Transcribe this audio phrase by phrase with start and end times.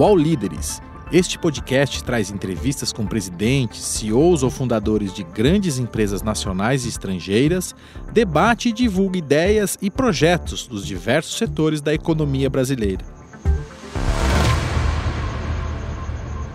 [0.00, 0.80] UOL Líderes.
[1.12, 7.74] Este podcast traz entrevistas com presidentes, CEOs ou fundadores de grandes empresas nacionais e estrangeiras,
[8.10, 13.04] debate e divulga ideias e projetos dos diversos setores da economia brasileira.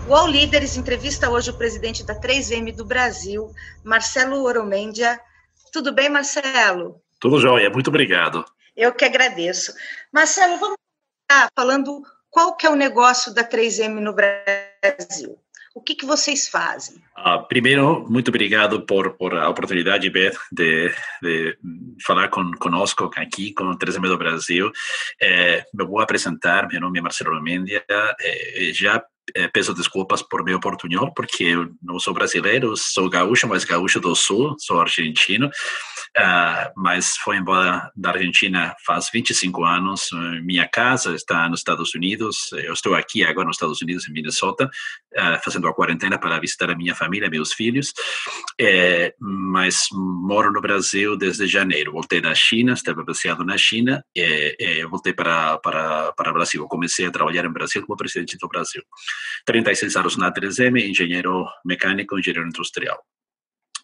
[0.08, 3.52] O UOL Líderes entrevista hoje o presidente da 3M do Brasil,
[3.84, 5.20] Marcelo Oromendia.
[5.72, 7.00] Tudo bem, Marcelo?
[7.20, 8.44] Tudo jóia, muito obrigado.
[8.76, 9.72] Eu que agradeço.
[10.12, 10.76] Marcelo, vamos
[11.28, 12.02] começar falando
[12.36, 15.38] qual que é o negócio da 3M no Brasil?
[15.74, 16.96] O que, que vocês fazem?
[17.16, 21.56] Uh, primeiro, muito obrigado por, por a oportunidade, Beth, de, de
[22.04, 24.70] falar conosco aqui com o 3M do Brasil.
[25.18, 29.02] É, me vou apresentar, meu nome é Marcelo Mendia, é, já
[29.34, 33.98] é, peço desculpas por meu portunhol, porque eu não sou brasileiro, sou gaúcho, mas gaúcho
[33.98, 35.50] do sul, sou argentino,
[36.18, 40.08] uh, mas foi embora da Argentina faz 25 anos.
[40.42, 44.66] Minha casa está nos Estados Unidos, eu estou aqui agora nos Estados Unidos, em Minnesota,
[44.66, 47.92] uh, fazendo a quarentena para visitar a minha família, meus filhos,
[48.60, 51.92] é, mas moro no Brasil desde janeiro.
[51.92, 56.66] Voltei da China, estava baseado na China, e, e voltei para, para, para o Brasil.
[56.66, 58.82] Comecei a trabalhar em Brasil como presidente do Brasil.
[59.44, 62.98] 36 anos na 3M, engenheiro mecânico, engenheiro industrial.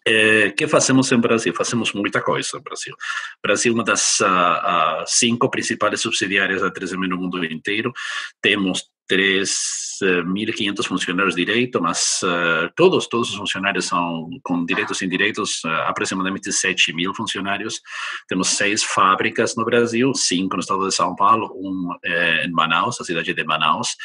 [0.05, 1.53] É, que fazemos em Brasil?
[1.55, 2.95] Fazemos muita coisa no Brasil.
[3.41, 7.93] Brasil é uma das uh, uh, cinco principais subsidiárias da 3M no mundo inteiro.
[8.41, 15.05] Temos 3.500 eh, funcionários direito, mas uh, todos, todos os funcionários são com direitos e
[15.05, 17.81] indiretos, uh, aproximadamente 7 mil funcionários.
[18.27, 22.99] Temos seis fábricas no Brasil, cinco no estado de São Paulo, um uh, em Manaus,
[23.01, 23.95] a cidade de Manaus.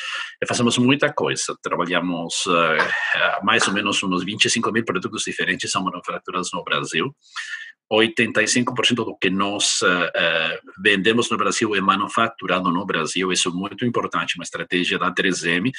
[0.42, 1.56] E fazemos muita coisa.
[1.62, 2.44] Trabalhamos
[3.42, 7.14] mais ou menos uns 25 mil produtos diferentes são manufaturados no Brasil.
[7.90, 13.32] 85% do que nós uh, vendemos no Brasil é manufaturado no Brasil.
[13.32, 15.72] Isso é muito importante, uma estratégia da 3M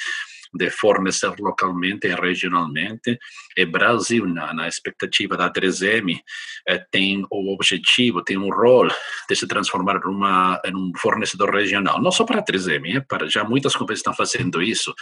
[0.52, 3.18] de fornecer localmente e regionalmente.
[3.56, 6.20] E Brasil, na, na expectativa da 3M,
[6.66, 8.88] eh, tem o objetivo, tem um rol
[9.28, 13.28] de se transformar numa, em um fornecedor regional, não só para a 3M, é para
[13.28, 14.92] já muitas companhias estão fazendo isso,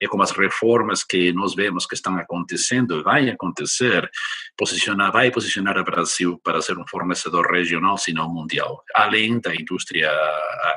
[0.00, 4.08] e com as reformas que nós vemos que estão acontecendo, vai acontecer,
[4.56, 9.54] posicionar, vai posicionar o Brasil para ser um fornecedor regional, se não mundial, além da
[9.54, 10.10] indústria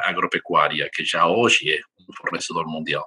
[0.04, 1.80] agropecuária, que já hoje é
[2.16, 3.06] fornecedor mundial.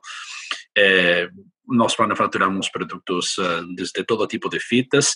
[0.77, 1.29] É,
[1.67, 5.15] nós manufaturamos produtos uh, de, de, todo tipo de fitas,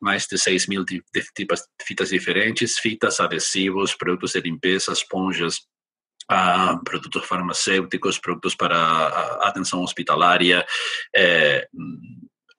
[0.00, 5.58] mais, de 6 mil tipos de fitas diferentes, fitas, adesivos, produtos de limpeza, esponjas,
[6.30, 10.64] uh, produtos farmacêuticos, produtos para atenção hospitalária,
[11.14, 11.68] é,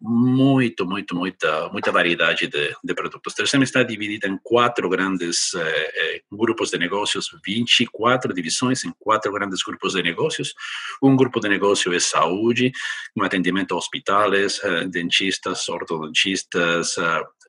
[0.05, 3.33] muito, muito, muita, muita variedade de, de produtos.
[3.33, 8.93] A Tercema está dividida em quatro grandes eh, eh, grupos de negócios, 24 divisões em
[8.99, 10.53] quatro grandes grupos de negócios.
[11.01, 12.73] Um grupo de negócio é saúde,
[13.15, 16.97] um atendimento a hospitais, eh, dentistas, ortodontistas,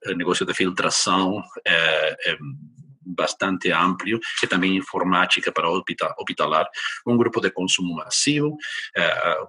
[0.06, 2.38] eh, negócio de filtração, eh, eh,
[3.04, 6.68] bastante amplo, e também informática para hospitalar,
[7.06, 8.56] um grupo de consumo massivo,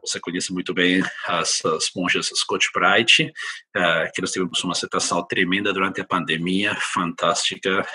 [0.02, 1.64] você conhece muito bem as,
[1.96, 3.32] esponjas Scotch Brite,
[3.76, 7.86] uh, que nós tivemos uma aceitação tremenda durante a pandemia, fantástica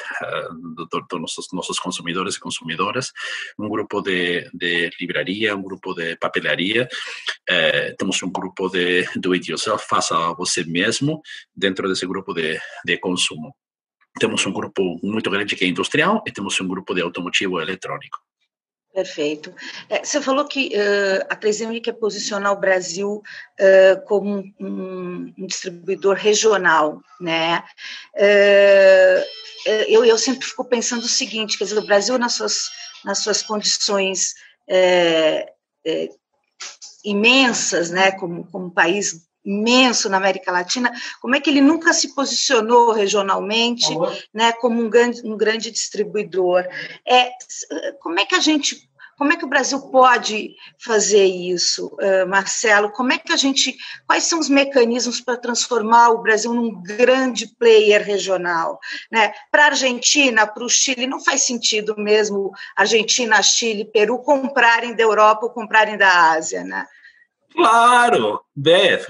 [0.75, 3.13] dos do, do nossos, nossos consumidores e consumidoras,
[3.59, 6.89] um grupo de, de livraria, um grupo de papelaria,
[7.99, 11.21] temos um grupo de do it yourself, faça você mesmo,
[11.55, 13.55] dentro desse grupo de, de consumo.
[14.19, 18.19] Temos um grupo muito grande que é industrial e temos um grupo de automotivo eletrônico.
[18.93, 19.55] Perfeito.
[19.89, 23.23] É, você falou que uh, a 3M quer posicionar o Brasil
[23.61, 27.63] uh, como um, um, distribuidor regional, né?
[28.17, 29.25] Uh,
[29.87, 32.69] eu, eu sempre fico pensando o seguinte, quer dizer, o Brasil nas suas,
[33.05, 34.35] nas suas condições
[37.05, 42.15] imensas, né, como, como país imenso na América Latina, como é que ele nunca se
[42.15, 43.89] posicionou regionalmente,
[44.33, 46.65] né, como um grande, um grande distribuidor?
[47.07, 47.31] É,
[48.01, 52.91] como é que a gente como é que o Brasil pode fazer isso, uh, Marcelo?
[52.91, 53.77] Como é que a gente,
[54.07, 58.81] quais são os mecanismos para transformar o Brasil num grande player regional?
[59.13, 59.31] Né?
[59.53, 65.03] Para a Argentina, para o Chile, não faz sentido mesmo Argentina, Chile, Peru comprarem da
[65.03, 66.87] Europa ou comprarem da Ásia, né?
[67.55, 69.07] Claro, Beth,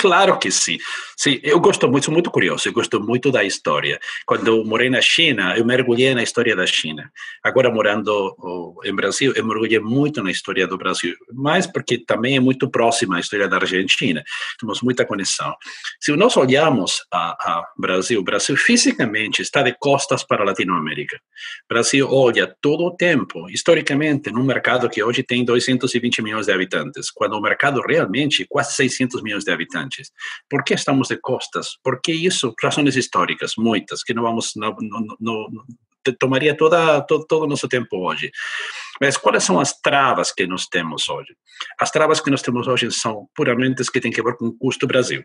[0.00, 0.78] claro que sim.
[1.16, 3.98] Sim, eu gosto muito, sou muito curioso, eu gosto muito da história.
[4.24, 7.10] Quando morei na China, eu mergulhei na história da China.
[7.44, 8.34] Agora, morando
[8.84, 13.16] em Brasil, eu mergulhei muito na história do Brasil, mas porque também é muito próxima
[13.16, 14.24] à história da Argentina.
[14.58, 15.54] Temos muita conexão.
[16.00, 21.16] Se nós olhamos a, a Brasil, o Brasil fisicamente está de costas para a Latinoamérica.
[21.16, 26.52] O Brasil olha todo o tempo, historicamente, num mercado que hoje tem 220 milhões de
[26.52, 30.10] habitantes, quando o mercado realmente quase 600 milhões de habitantes.
[30.48, 31.76] Por que estamos de costas?
[31.84, 35.46] Porque isso, razões históricas, muitas, que não vamos, não, não, não,
[36.14, 38.30] tomaria toda, todo, todo o nosso tempo hoje.
[38.98, 41.36] Mas quais são as travas que nós temos hoje?
[41.78, 44.56] As travas que nós temos hoje são puramente as que têm a ver com o
[44.56, 45.22] custo Brasil.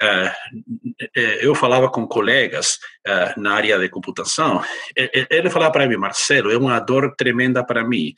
[0.00, 2.78] Uh, eu falava com colegas
[3.08, 4.62] uh, na área de computação,
[4.96, 8.14] ele falava para mim, Marcelo, é uma dor tremenda para mim,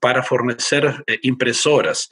[0.00, 2.08] para fornecer impressoras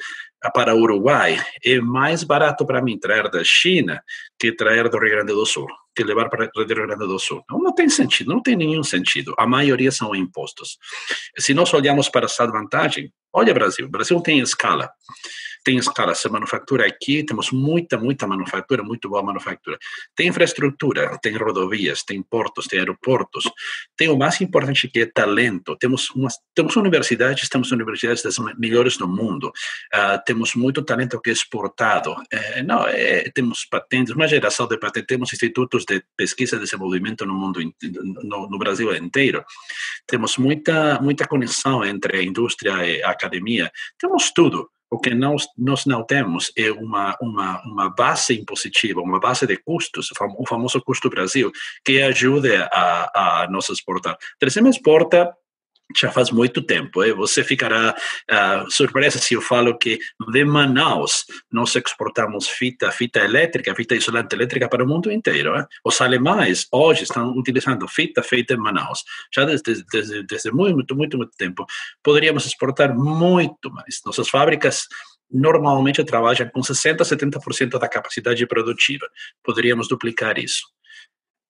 [0.51, 4.03] para o Uruguai, é mais barato para mim trazer da China
[4.39, 7.43] que trazer do Rio Grande do Sul, que levar para o Rio Grande do Sul.
[7.51, 9.35] Não, não tem sentido, não tem nenhum sentido.
[9.39, 10.79] A maioria são impostos.
[11.39, 14.91] Se nós olhamos para essa vantagem, olha Brasil, Brasil tem escala
[15.67, 19.77] tem escala, essa manufatura aqui, temos muita, muita manufatura, muito boa manufatura.
[20.15, 23.51] Tem infraestrutura, tem rodovias, tem portos, tem aeroportos.
[23.97, 25.75] Tem o mais importante que é talento.
[25.75, 29.49] Temos, umas, temos universidades, temos universidades das melhores do mundo.
[29.93, 32.13] Uh, temos muito talento que é exportado.
[32.13, 35.09] Uh, não, é, temos patentes, uma geração de patentes.
[35.09, 37.59] Temos institutos de pesquisa e desenvolvimento no mundo,
[38.23, 39.45] no, no Brasil inteiro.
[40.07, 43.69] Temos muita, muita conexão entre a indústria e a academia.
[43.99, 44.71] Temos tudo.
[44.91, 49.57] O que nós, nós não temos é uma, uma, uma base impositiva, uma base de
[49.57, 51.51] custos, o famoso custo Brasil,
[51.85, 54.17] que ajude a, a nos exportar.
[54.39, 55.35] Trecema exporta
[55.95, 57.03] já faz muito tempo.
[57.03, 57.13] Eh?
[57.13, 57.95] Você ficará
[58.31, 59.99] uh, surpresa se eu falo que
[60.33, 65.55] de Manaus nós exportamos fita, fita elétrica, fita isolante elétrica para o mundo inteiro.
[65.57, 65.67] Eh?
[65.85, 69.05] Os alemães hoje estão utilizando fita feita em Manaus,
[69.35, 71.67] já desde, desde, desde muito, muito, muito tempo.
[72.03, 74.01] Poderíamos exportar muito mais.
[74.05, 74.87] Nossas fábricas
[75.31, 79.07] normalmente trabalham com 60%, 70% da capacidade produtiva.
[79.43, 80.76] Poderíamos duplicar isso.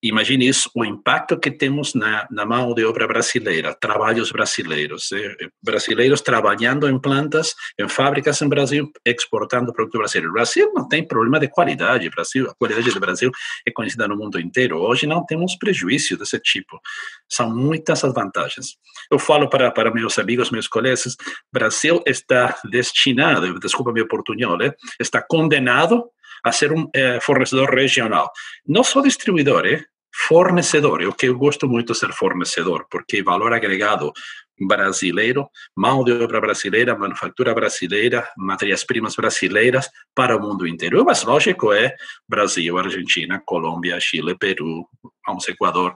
[0.03, 5.49] Imagine isso, o impacto que temos na, na mão de obra brasileira, trabalhos brasileiros, eh,
[5.63, 10.31] brasileiros trabalhando em plantas, em fábricas em Brasil, exportando produto brasileiro.
[10.31, 13.31] O Brasil não tem problema de qualidade, Brasil, a qualidade do Brasil
[13.67, 14.79] é conhecida no mundo inteiro.
[14.79, 16.79] Hoje não temos prejuízo desse tipo.
[17.27, 18.77] São muitas as vantagens.
[19.11, 21.17] Eu falo para, para meus amigos, meus colegas,
[21.51, 26.05] Brasil está destinado, desculpa meu portunhol, eh, está condenado
[26.45, 28.31] a ser um é, fornecedor regional.
[28.67, 29.85] Não só distribuidor, é
[30.29, 31.03] fornecedor.
[31.03, 34.13] Eu que eu gosto muito de ser fornecedor, porque valor agregado
[34.59, 41.03] brasileiro, mão de obra brasileira, manufatura brasileira, matérias-primas brasileiras para o mundo inteiro.
[41.03, 41.95] O mais lógico é
[42.27, 44.89] Brasil, Argentina, Colômbia, Chile, Peru,
[45.27, 45.95] vamos, Equador,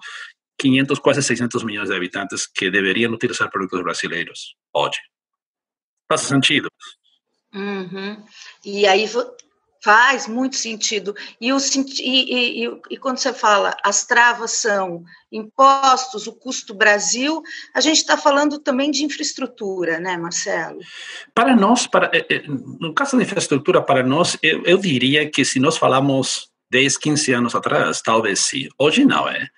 [0.59, 5.01] 500, quase 600 milhões de habitantes que deveriam utilizar produtos brasileiros hoje.
[6.07, 6.69] Faz sentido?
[7.55, 8.23] Uhum.
[8.65, 9.09] E aí
[9.83, 11.15] Faz muito sentido.
[11.41, 11.57] E, o,
[12.01, 17.43] e, e, e, quando você fala as travas são impostos, o custo Brasil,
[17.75, 20.81] a gente está falando também de infraestrutura, né, Marcelo?
[21.35, 25.45] Para nós, para, eh, eh, no caso da infraestrutura, para nós, eu, eu diria que
[25.45, 28.69] se nós falamos 10, 15 anos atrás, talvez sim.
[28.79, 29.49] Hoje não, é.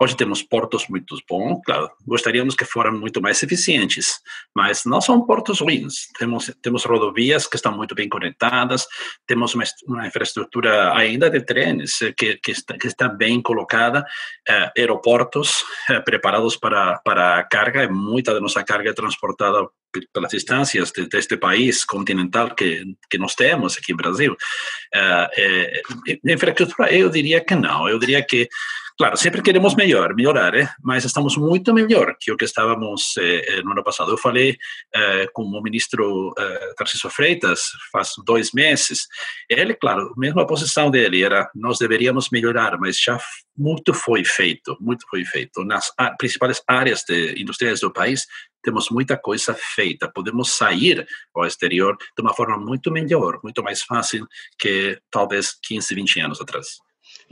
[0.00, 4.20] Hoje temos portos muito bons, claro, gostaríamos que fossem muito mais eficientes,
[4.54, 6.08] mas não são portos ruins.
[6.18, 8.86] Temos, temos rodovias que estão muito bem conectadas,
[9.26, 14.04] temos uma, uma infraestrutura ainda de trens que, que, está, que está bem colocada,
[14.48, 19.68] eh, aeroportos eh, preparados para, para a carga, muita da nossa carga é transportada
[20.12, 24.32] pelas distâncias de, deste país continental que, que nós temos aqui no Brasil.
[24.32, 25.82] Uh, é,
[26.24, 27.88] infraestrutura, eu diria que não.
[27.88, 28.48] Eu diria que,
[28.96, 30.68] claro, sempre queremos melhor, melhorar, eh?
[30.82, 34.10] mas estamos muito melhor que o que estávamos eh, no ano passado.
[34.10, 34.56] Eu falei
[34.94, 39.06] eh, com o ministro eh, Tarcísio Freitas faz dois meses.
[39.48, 43.18] Ele, claro, a mesma posição dele era nós deveríamos melhorar, mas já
[43.56, 45.64] muito foi feito, muito foi feito.
[45.64, 48.26] Nas principais áreas de, industriais do país,
[48.62, 50.08] temos muita coisa feita.
[50.08, 54.26] Podemos sair ao exterior de uma forma muito melhor, muito mais fácil
[54.58, 56.78] que talvez 15, 20 anos atrás.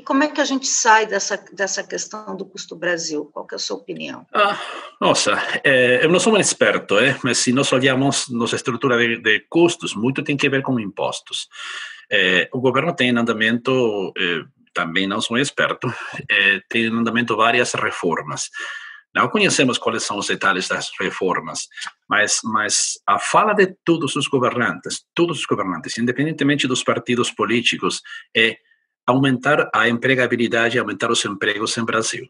[0.00, 3.26] E como é que a gente sai dessa, dessa questão do custo Brasil?
[3.34, 4.26] Qual é a sua opinião?
[4.32, 4.58] Ah,
[4.98, 9.20] nossa, é, eu não sou um experto, é, mas se nós olhamos nossa estrutura de,
[9.20, 11.48] de custos, muito tem que ver com impostos.
[12.10, 14.14] É, o governo tem em andamento,
[14.72, 15.92] também não sou um experto,
[16.70, 18.48] tem em andamento várias reformas
[19.14, 21.68] Não conhecemos quais são os detalhes das reformas,
[22.08, 28.00] mas, mas a fala de todos os governantes, todos os governantes, independentemente dos partidos políticos,
[28.34, 28.56] é
[29.06, 32.28] aumentar a empregabilidade, aumentar os empregos em Brasil,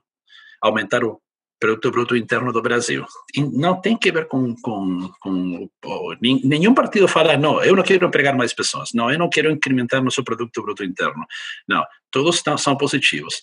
[0.62, 1.20] aumentar o
[1.60, 3.04] produto bruto interno do Brasil.
[3.36, 7.82] E não tem que ver com, com, com oh, nenhum partido fala não, eu não
[7.82, 11.24] quero empregar mais pessoas, não, eu não quero incrementar nosso produto bruto interno.
[11.68, 13.42] Não, todos são positivos.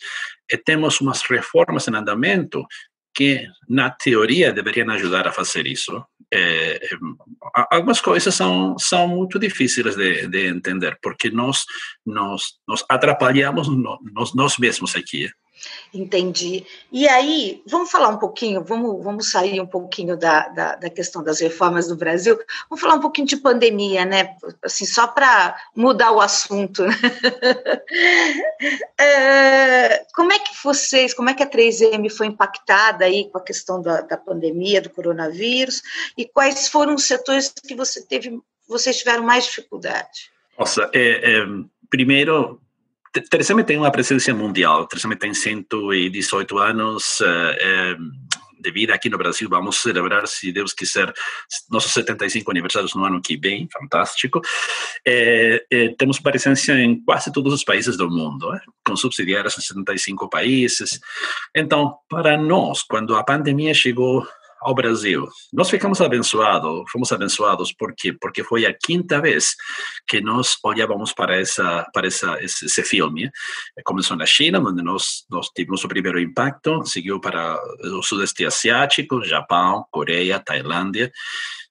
[0.52, 2.66] E temos umas reformas em andamento
[3.14, 6.04] que, na teoria, deveriam ajudar a fazer isso.
[6.34, 6.80] É,
[7.72, 11.64] algumas coisas são, são muito difíceis de, de entender, porque nós,
[12.06, 13.68] nós, nós atrapalhamos
[14.14, 15.30] nós, nós mesmos aqui.
[15.94, 16.66] Entendi.
[16.92, 21.24] E aí, vamos falar um pouquinho, vamos, vamos sair um pouquinho da, da, da questão
[21.24, 22.38] das reformas do Brasil,
[22.70, 24.36] vamos falar um pouquinho de pandemia, né?
[24.64, 26.84] Assim, só para mudar o assunto.
[26.84, 26.96] Né?
[29.00, 33.44] é, como é que vocês, como é que a 3M foi impactada aí com a
[33.44, 35.82] questão da, da pandemia, do coronavírus,
[36.18, 40.32] e quais foram os setores que você teve, vocês tiveram mais dificuldade?
[40.58, 41.46] Nossa, é, é,
[41.90, 42.60] primeiro,
[43.22, 47.96] 3M tem uma presença mundial, 3M tem 118 anos é,
[48.60, 51.14] de vida aqui no Brasil, vamos celebrar, se Deus quiser,
[51.70, 54.42] nossos 75 aniversários no ano que vem, fantástico.
[55.06, 58.50] É, é, temos presença em quase todos os países do mundo,
[58.86, 61.00] com subsidiárias em 75 países.
[61.56, 64.28] Então, para nós, quando a pandemia chegou
[64.62, 65.28] ao Brasil.
[65.54, 69.56] Nós ficamos abençoados, fomos abençoados porque porque foi a quinta vez
[70.08, 73.30] que nós olhávamos para essa para essa esse, esse filme.
[73.84, 79.24] Começou na China, onde nós nós tivemos o primeiro impacto, seguiu para o sudeste asiático,
[79.24, 81.12] Japão, Coreia, Tailândia.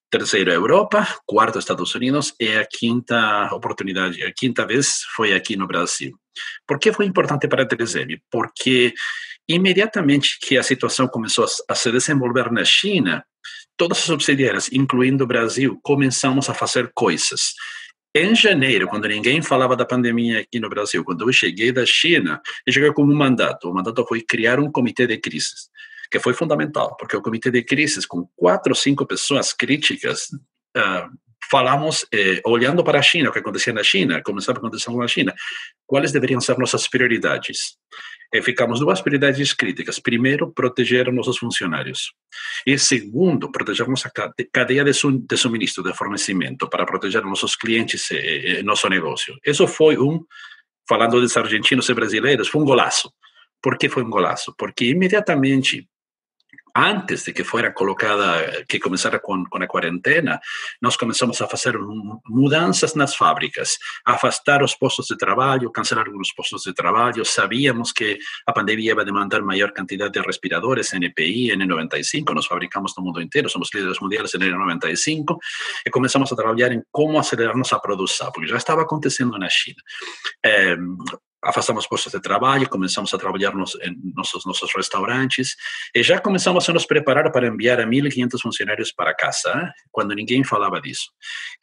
[0.08, 1.06] Terceiro, Europa.
[1.26, 2.32] Quarto, Estados Unidos.
[2.40, 6.16] E a quinta oportunidade, a quinta vez foi aqui no Brasil.
[6.66, 8.20] Por que foi importante para a 3M?
[8.30, 8.94] Porque
[9.48, 13.24] Imediatamente que a situação começou a se desenvolver na China,
[13.76, 17.54] todas as subsidiárias, incluindo o Brasil, começamos a fazer coisas.
[18.14, 22.40] Em janeiro, quando ninguém falava da pandemia aqui no Brasil, quando eu cheguei da China,
[22.66, 23.68] eu cheguei com um mandato.
[23.68, 25.68] O mandato foi criar um comitê de crises,
[26.10, 30.28] que foi fundamental, porque o comitê de crises, com quatro ou cinco pessoas críticas,
[30.76, 31.10] uh,
[31.50, 35.08] falamos, eh, olhando para a China, o que acontecia na China, como estava acontecendo na
[35.08, 35.34] China,
[35.86, 37.78] quais deveriam ser nossas prioridades
[38.32, 40.00] eh, ficamos duas prioridades críticas.
[40.00, 42.12] Primeiro, proteger nossos funcionários.
[42.66, 44.10] E segundo, proteger nossa
[44.52, 49.34] cadeia de, de suministro, de fornecimento, para proteger nossos clientes e, e nosso negócio.
[49.44, 50.24] Isso foi um,
[50.88, 53.12] falando dos argentinos e brasileiros, foi um golaço.
[53.62, 54.54] Por que foi um golaço?
[54.56, 55.88] Porque imediatamente
[56.76, 60.40] antes de que fuera colocada, que comenzara con, con la cuarentena,
[60.80, 61.78] nós começamos a fazer
[62.26, 67.24] mudanças nas fábricas, afastar os postos de trabalho, cancelar alguns postos de trabalho.
[67.24, 73.04] Sabíamos que a pandemia ia demandar maior quantidade de respiradores, NPI, N95, nós fabricamos no
[73.04, 75.36] mundo inteiro, somos líderes mundiais em N95,
[75.86, 79.80] e começamos a trabalhar em como acelerar nossa produção, porque já estava acontecendo na China.
[80.44, 80.76] É,
[81.46, 85.56] afastamos postos de trabalho, começamos a trabalhar nos, em nossos, nossos restaurantes
[85.94, 89.70] e já começamos a nos preparar para enviar a 1.500 funcionários para casa, eh?
[89.90, 91.10] quando ninguém falava disso.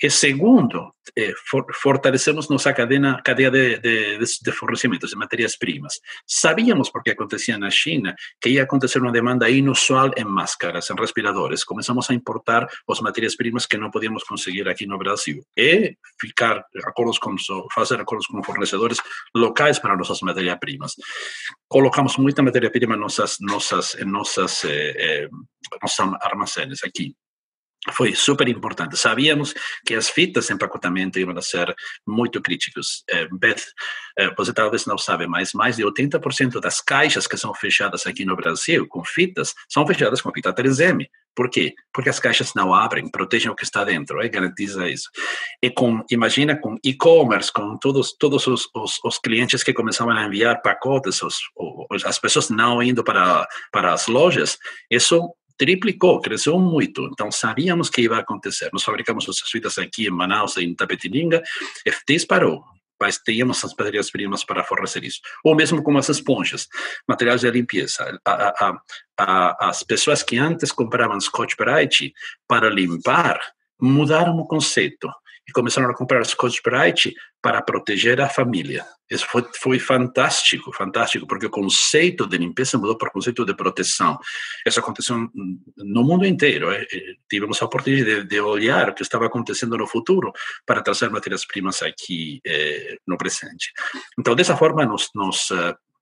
[0.02, 6.00] E segundo, eh, for, fortalecemos nossa cadeia, cadeia de, de, de, de fornecimentos de matérias-primas.
[6.25, 11.63] Sabíamos, porque acontecia na China, que ia acontecer uma demanda inusual em máscaras, em respiradores.
[11.63, 17.20] Começamos a importar as matérias-primas que não podíamos conseguir aqui no Brasil e ficar acordos
[17.20, 17.36] com,
[17.74, 18.98] fazer acordos com fornecedores
[19.36, 20.94] locais para nossas matérias-primas.
[21.68, 25.30] Colocamos muita matéria-prima em nossas, nossas, nossas, eh, eh,
[25.82, 27.15] nossos armazéns aqui.
[27.92, 28.96] Foi super importante.
[28.98, 29.53] Sabíamos
[29.86, 31.74] que as fitas de empacotamento iam ser
[32.08, 33.03] muito críticas.
[33.10, 33.62] Eh, Beth,
[34.18, 38.24] eh, você talvez não sabe, mas mais de 80% das caixas que são fechadas aqui
[38.24, 41.10] no Brasil com fitas são fechadas com fita 3M.
[41.36, 41.74] Por quê?
[41.92, 45.10] Porque as caixas não abrem, protegem o que está dentro, é, garantiza isso.
[45.62, 50.25] E com, imagina com e-commerce, com todos todos os, os, os, clientes que começavam a
[50.25, 51.38] enviar pacotes, os,
[51.90, 54.58] os, as pessoas não indo para para as lojas,
[54.90, 57.08] isso triplicou, cresceu muito.
[57.12, 58.70] Então, sabíamos que ia acontecer.
[58.74, 61.42] Nós fabricamos as fitas aqui em Manaus, em Tapetininga,
[61.86, 62.63] e disparou
[63.00, 65.20] mas tínhamos as matérias-primas para fornecer isso.
[65.44, 66.68] Ou mesmo como as esponjas,
[67.08, 68.20] materiais de limpeza.
[68.26, 68.82] A, a,
[69.18, 72.14] a, as pessoas que antes compravam Scotch Brite
[72.48, 73.40] para limpar
[73.80, 75.10] mudaram o conceito
[75.48, 78.86] e começaram a comprar Scotch Brite para proteger a família.
[79.10, 83.54] Isso foi, foi fantástico, fantástico, porque o conceito de limpeza mudou para o conceito de
[83.54, 84.18] proteção.
[84.66, 85.30] Isso aconteceu
[85.78, 86.72] no mundo inteiro.
[86.72, 86.88] Eh?
[87.30, 90.32] Tivemos a oportunidade de, de, olhar o que estava acontecendo no futuro
[90.66, 93.72] para trazer matérias-primas aqui eh, no presente.
[94.18, 95.50] Então, dessa forma, nós, nós,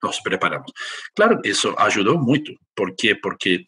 [0.04, 0.72] nos preparamos.
[1.16, 2.54] Claro, isso ajudou muito.
[2.76, 3.16] Por quê?
[3.16, 3.66] Porque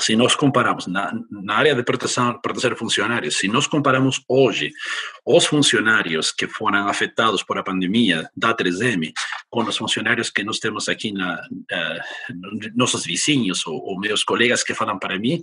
[0.00, 4.72] se nós comparamos na, na área de proteção, proteger funcionários, se nós comparamos hoje
[5.24, 9.12] os funcionários que foram afetados por a pandemia da 3M
[9.50, 14.64] com os funcionários que nós temos aqui na uh, nossos vizinhos ou, ou, meus colegas
[14.64, 15.40] que falam para mim,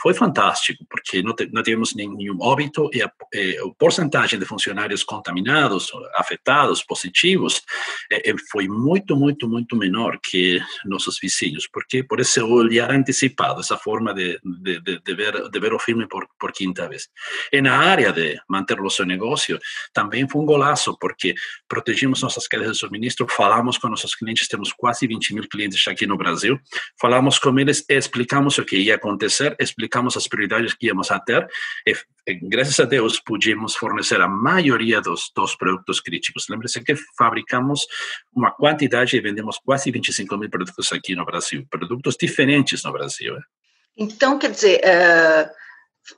[0.00, 5.02] foi fantástico porque não, não tivemos nenhum óbito e a, e a porcentagem de funcionários
[5.02, 7.62] contaminados, afetados, positivos,
[8.10, 13.76] eh, foi muito, muito, muito menor que nossos vizinhos, porque por esse olhar antecipado esa
[13.76, 17.08] forma de, de, de, ver, de ver o filme por, por quinta vez.
[17.52, 19.58] En la área de manter o seu negócio,
[19.92, 21.34] também foi um golaço, porque
[21.68, 26.06] protegimos nossas cadeias de suministro, falamos com nossos clientes, temos quase 20 mil clientes aqui
[26.06, 26.58] no Brasil,
[27.00, 31.46] falamos com eles, explicamos o que ia acontecer, explicamos as prioridades que íamos a ter,
[31.86, 31.94] e,
[32.42, 36.46] graças a Deus, pudimos fornecer a maioria dos, dos produtos críticos.
[36.48, 37.86] Lembre-se que fabricamos
[38.34, 43.36] uma quantidade e vendemos quase 25 mil produtos aqui no Brasil, produtos diferentes no Brasil.
[43.96, 45.50] Então, quer dizer, uh,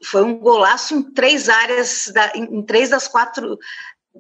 [0.05, 3.59] foi um golaço em três áreas, da, em, três das quatro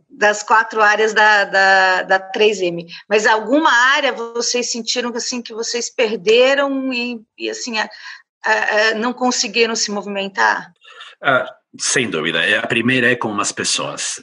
[0.08, 2.86] das quatro áreas da, da, da 3M.
[3.08, 7.74] Mas alguma área vocês sentiram assim que vocês perderam e, e assim
[8.44, 10.72] a, não conseguiram se movimentar?
[11.22, 11.46] Uh,
[11.78, 12.40] sem dúvida.
[12.58, 14.22] A primeira é com as pessoas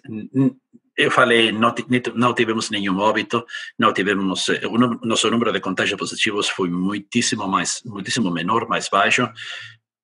[0.97, 1.73] eu falei, não,
[2.15, 3.45] não tivemos nenhum óbito,
[3.77, 8.89] não tivemos, eh, o nosso número de contágios positivos foi muitíssimo mais, muitíssimo menor, mais
[8.89, 9.29] baixo,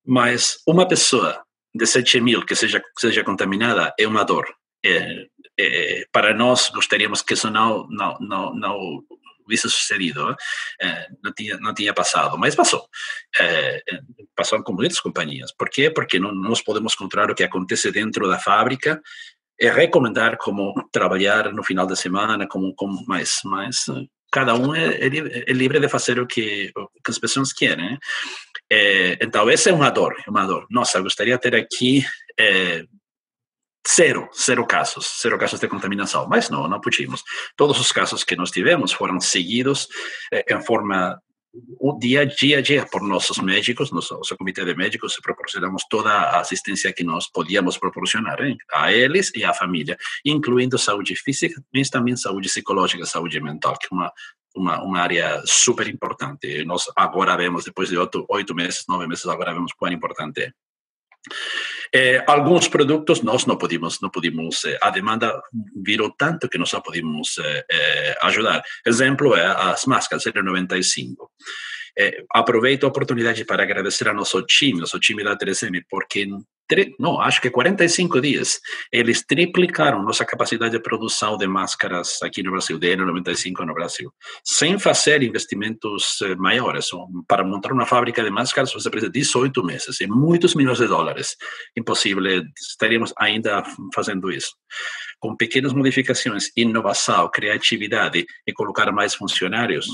[0.06, 1.42] mas uma pessoa
[1.74, 4.46] de 7 mil que seja, seja contaminada é uma dor.
[4.84, 5.26] É,
[5.58, 9.04] é, para nós, gostaríamos que isso não, não, não, não
[9.44, 10.34] hubiese sucedido,
[10.80, 12.86] é, não, tinha, não tinha passado, mas passou.
[13.40, 13.82] É,
[14.34, 15.52] passou com muitas companhias.
[15.52, 15.90] Por quê?
[15.90, 19.00] Porque não nós podemos controlar o que acontece dentro da fábrica,
[19.60, 23.86] é recomendar como trabalhar no final da semana, como, como mais, mais
[24.34, 27.96] cada um é, é, é, livre de fazer o que, o que as pessoas querem.
[28.68, 30.66] É, então, essa é uma dor, uma dor.
[30.68, 32.04] Nossa, gostaria de ter aqui
[33.86, 37.22] é, zero, casos, zero casos de contaminação, mas não, não pudimos.
[37.56, 39.88] Todos os casos que nós tivemos foram seguidos
[40.32, 41.20] é, em forma
[41.78, 46.10] o dia a dia, dia por nossos médicos, nosso, nosso comitê de médicos, proporcionamos toda
[46.10, 51.62] a assistência que nós podíamos proporcionar hein, a eles e à família, incluindo saúde física,
[51.72, 54.12] mas também saúde psicológica, saúde mental, que é uma,
[54.56, 56.64] uma, uma área super importante.
[56.64, 60.52] Nós agora vemos, depois de oito, oito meses, nove meses, agora vemos quão importante é.
[61.94, 65.40] Eh, alguns produtos nós não podíamos, não podíamos eh, a demanda
[65.76, 68.64] virou tanto que nós não podíamos eh, eh ajudar.
[68.84, 71.14] Exemplo é as máscaras N95.
[71.96, 76.26] Eh, aproveito a oportunidade para agradecer ao nosso time, nosso time da 3M, porque
[76.98, 82.52] não, acho que 45 dias, eles triplicaram nossa capacidade de produção de máscaras aqui no
[82.52, 86.88] Brasil, de N95 no Brasil, sem fazer investimentos eh, maiores.
[87.28, 90.86] Para montar uma fábrica de máscaras, você precisa de 18 meses e muitos milhões de
[90.86, 91.36] dólares.
[91.76, 92.22] Impossível,
[92.56, 93.62] estaríamos ainda
[93.94, 94.54] fazendo isso.
[95.24, 99.86] Com pequenas modificações, inovação, criatividade e colocar mais funcionários,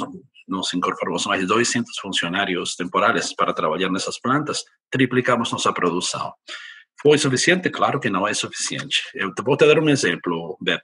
[0.48, 6.32] nós incorporamos mais de 200 funcionários temporários para trabalhar nessas plantas, triplicamos nossa produção.
[7.00, 7.70] Foi suficiente?
[7.70, 9.04] Claro que não é suficiente.
[9.14, 10.82] Eu vou te dar um exemplo, Beth.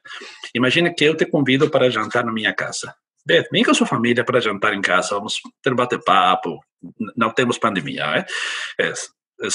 [0.54, 2.94] Imagina que eu te convido para jantar na minha casa.
[3.26, 6.60] Beth, vem com a sua família para jantar em casa, vamos ter bate-papo,
[7.16, 8.24] não temos pandemia, né?
[8.78, 9.48] É, é,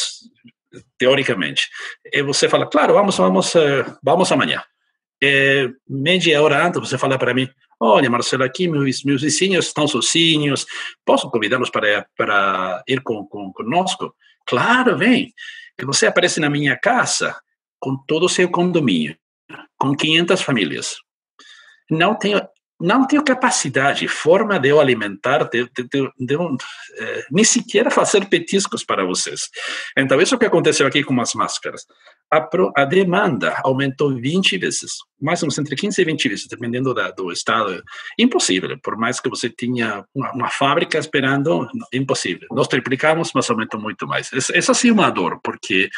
[0.97, 1.69] teoricamente.
[2.11, 4.61] E você fala, claro, vamos, vamos, eh, vamos amanhã.
[5.21, 7.47] E meia hora antes você fala para mim,
[7.79, 10.65] olha, Marcelo, aqui meus, meus vizinhos estão sozinhos,
[11.05, 14.15] posso convidá-los para, para ir com, com, conosco?
[14.47, 15.33] Claro, vem.
[15.79, 17.35] E você aparece na minha casa
[17.79, 19.15] com todo o seu condomínio,
[19.77, 20.95] com 500 famílias.
[21.89, 22.41] Não tenho,
[22.79, 26.35] não tenho capacidade, forma de eu alimentar, de, de, de, de
[26.97, 29.49] eh, nem sequer fazer petiscos para vocês.
[29.97, 31.85] Então, isso que aconteceu aqui com as máscaras.
[32.31, 36.47] A, pro, a demanda aumentou 20 vezes, mais ou menos entre 15 e 20 vezes,
[36.47, 37.83] dependendo da, do estado.
[38.17, 42.47] Impossível, por mais que você tinha uma, uma fábrica esperando, impossível.
[42.51, 44.31] Nós triplicamos, mas aumentou muito mais.
[44.31, 45.89] Essa, essa sim é uma dor, porque,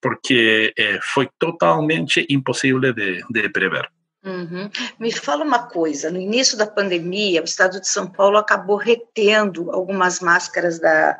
[0.00, 3.90] porque eh, foi totalmente impossível de, de prever.
[4.24, 4.70] Uhum.
[5.00, 9.72] Me fala uma coisa: no início da pandemia, o estado de São Paulo acabou retendo
[9.72, 11.18] algumas máscaras da,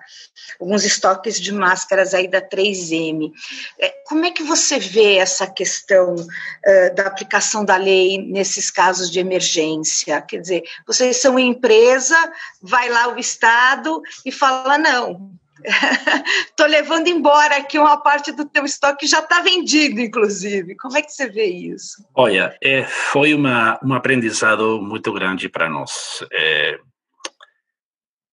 [0.60, 3.32] alguns estoques de máscaras aí da 3M.
[3.80, 9.10] É, como é que você vê essa questão uh, da aplicação da lei nesses casos
[9.10, 10.22] de emergência?
[10.22, 12.16] Quer dizer, vocês são empresa,
[12.62, 15.32] vai lá o estado e fala não,
[16.48, 20.76] Estou levando embora aqui uma parte do teu estoque já está vendido, inclusive.
[20.76, 22.04] Como é que você vê isso?
[22.14, 26.24] Olha, é, foi uma, um aprendizado muito grande para nós.
[26.32, 26.78] É,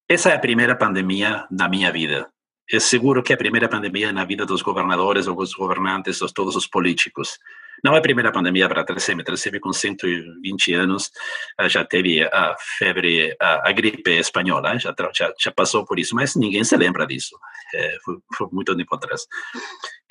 [0.08, 2.28] essa é a primeira pandemia da minha vida.
[2.72, 6.56] é seguro que é a primeira pandemia na vida dos governadores dos governantes, ou todos
[6.56, 7.38] os políticos.
[7.84, 9.22] Não é a primeira pandemia para a 3M.
[9.22, 11.12] A 3M, com 120 anos,
[11.60, 16.16] eh, já teve a febre, a, a gripe espanhola, já, já, já, passou por isso,
[16.16, 17.38] mas ninguém se lembra disso.
[17.74, 19.22] É, foi, foi, muito tempo atrás.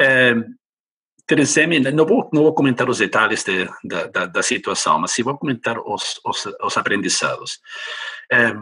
[0.00, 0.34] É,
[1.28, 5.22] 3M, não vou, não vou comentar os detalhes de, da, da, da, situação, mas sim
[5.22, 7.60] vou comentar os, os, os aprendizados.
[8.32, 8.54] É,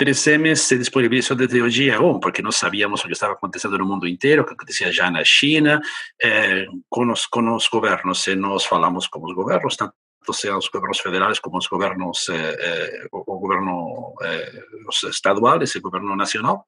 [0.00, 3.84] 3M se disponibilizou desde o dia 1, porque nós sabíamos o que estava acontecendo no
[3.84, 5.78] mundo inteiro, o que acontecia já na China,
[6.22, 9.94] eh, com, os, com os governos, e nós falamos com os governos, tanto
[10.32, 15.78] sejam os governos federais como os governos, eh, eh, o, governo eh, os estaduais e
[15.78, 16.66] o governo nacional,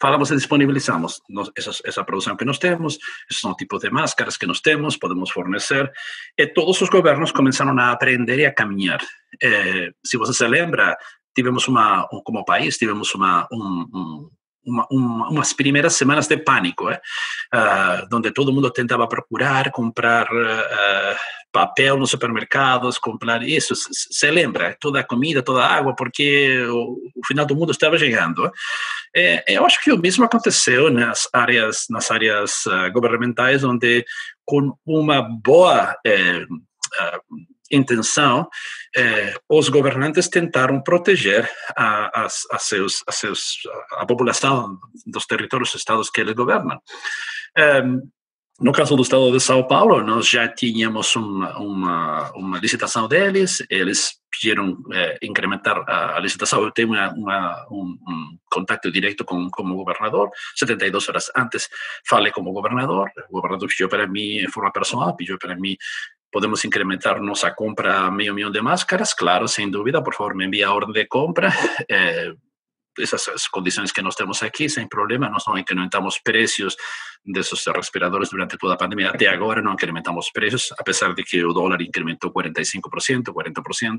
[0.00, 2.98] falamos e disponibilizamos nos, essa, essa produção que nós temos,
[3.30, 5.90] esses são tipos de máscaras que nós temos, podemos fornecer,
[6.38, 9.00] e todos os governos começaram a aprender e a caminhar.
[9.42, 10.96] Eh, se você se lembra,
[11.34, 14.30] tivemos uma, como país, tivemos uma, um, um,
[14.64, 17.00] uma, uma, umas primeiras semanas de pânico, eh?
[17.54, 21.16] uh, onde todo mundo tentava procurar, comprar uh,
[21.52, 23.74] papel nos supermercados, comprar isso.
[23.74, 24.76] Se lembra?
[24.80, 28.50] Toda a comida, toda a água, porque o, o final do mundo estava chegando.
[29.14, 29.44] Eh?
[29.46, 34.04] eu acho que o mesmo aconteceu nas áreas, nas áreas uh, governamentais, onde
[34.44, 36.44] com uma boa eh,
[37.72, 38.48] intenção,
[38.96, 43.58] eh, os governantes tentaram proteger a, a, a, seus, a, seus,
[43.92, 46.78] a população dos territórios estados que eles governam.
[47.56, 47.82] Eh,
[48.60, 53.64] no caso do estado de São Paulo, nós já tínhamos uma, uma, uma licitação deles,
[53.68, 56.62] eles pediram eh, incrementar a, a, licitação.
[56.62, 61.68] Eu tenho uma, uma, um, um, contato direto com, com o governador, 72 horas antes
[62.08, 65.76] falei com o governador, o governador pediu para mim, de forma pessoal, pediu para mim
[66.32, 70.46] podemos incrementar nossa compra a meio milhão de máscaras, claro, sem dúvida, por favor, me
[70.46, 71.52] envie a ordem de compra.
[71.88, 72.32] É,
[72.98, 76.76] essas condições que nós temos aqui, sem problema, nós não incrementamos preços
[77.24, 79.10] desses respiradores durante toda a pandemia.
[79.10, 83.98] Até agora não incrementamos preços, apesar de que o dólar incrementou 45%, 40%.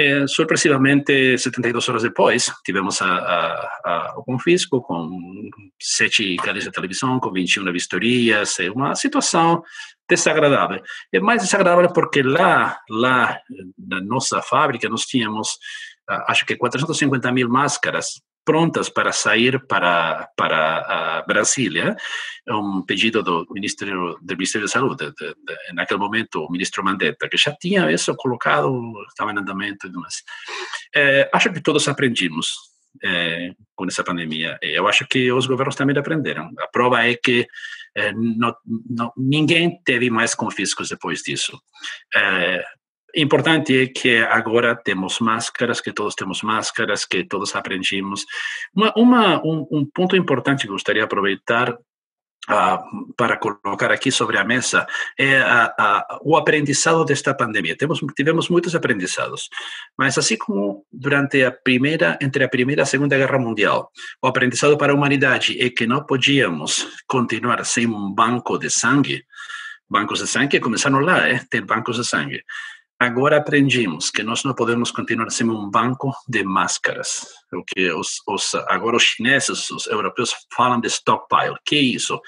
[0.00, 6.70] É, surpresivamente, 72 horas depois, tivemos a, a, a, o confisco com sete canais de
[6.70, 9.60] televisão, com 21 vistorias, uma situação
[10.08, 10.80] desagradável.
[11.12, 13.40] É mais desagradável porque lá, lá
[13.76, 15.58] na nossa fábrica, nós tínhamos,
[16.28, 21.94] acho que 450 mil máscaras prontas para sair para para Brasília,
[22.48, 27.28] um pedido do Ministério do Ministério da Saúde, de, de, naquele momento o ministro Mandetta,
[27.28, 28.72] que já tinha isso colocado,
[29.06, 30.22] estava em andamento e demais.
[30.96, 32.54] É, acho que todos aprendimos
[33.04, 34.58] é, com essa pandemia.
[34.62, 36.50] Eu acho que os governos também aprenderam.
[36.58, 37.46] A prova é que
[37.94, 38.56] é, não,
[38.88, 41.60] não, ninguém teve mais confiscos depois disso.
[42.16, 42.64] É,
[43.14, 48.24] importante é que agora temos máscaras, que todos temos máscaras, que todos aprendimos.
[48.74, 54.38] Uma, uma um, um, ponto importante que gostaria de aproveitar uh, para colocar aqui sobre
[54.38, 54.86] a mesa
[55.18, 57.76] é a, a, o aprendizado desta pandemia.
[57.76, 59.48] Temos, tivemos muitos aprendizados,
[59.96, 63.90] mas assim como durante a primeira, entre a primeira e a segunda guerra mundial,
[64.22, 69.24] o aprendizado para a humanidade é que não podíamos continuar sem um banco de sangue,
[69.88, 72.42] bancos de sangue começaram lá, é, ter bancos de sangue.
[73.00, 77.28] Agora aprendimos que nós não podemos continuar sendo um banco de máscaras.
[77.52, 81.54] O que os, os, agora os chineses, os europeus falam de stockpile.
[81.64, 82.20] Que é isso?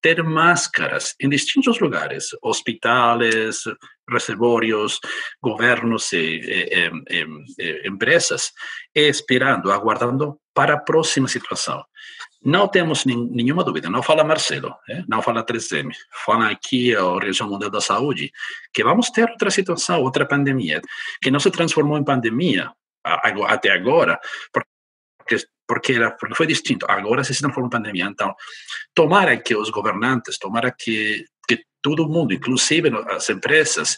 [0.00, 3.64] Ter máscaras em distintos lugares, hospitais,
[4.08, 4.98] reservórios,
[5.42, 7.26] governos e, e, e,
[7.58, 8.50] e empresas,
[8.94, 11.84] esperando, aguardando para a próxima situação.
[12.44, 15.02] Não temos nenhuma dúvida, não fala Marcelo, eh?
[15.08, 15.90] não fala 3M,
[16.26, 18.30] fala aqui a Organização Mundial da Saúde,
[18.72, 20.82] que vamos ter outra situação, outra pandemia,
[21.22, 22.70] que não se transformou em pandemia
[23.02, 24.20] até agora,
[24.52, 28.04] porque, porque, era, porque foi distinto, agora se transformou em pandemia.
[28.04, 28.34] Então,
[28.94, 33.96] tomara que os governantes, tomara que, que todo mundo, inclusive as empresas,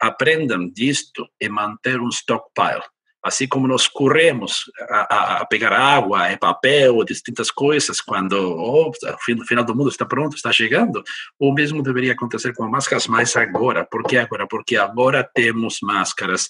[0.00, 2.82] aprendam disto e manter um stockpile
[3.24, 9.46] assim como nós corremos a, a, pegar água, e papel, distintas coisas, quando oh, o
[9.46, 11.02] final do mundo está pronto, está chegando,
[11.38, 13.86] o mesmo deveria acontecer com máscaras, mas agora.
[13.90, 14.46] Por que agora?
[14.46, 16.48] Porque agora temos máscaras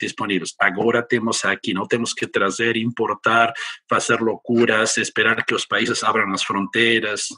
[0.00, 0.54] disponíveis.
[0.58, 3.52] Agora temos aqui, não temos que trazer, importar,
[3.88, 7.28] fazer loucuras, esperar que os países abram as fronteiras.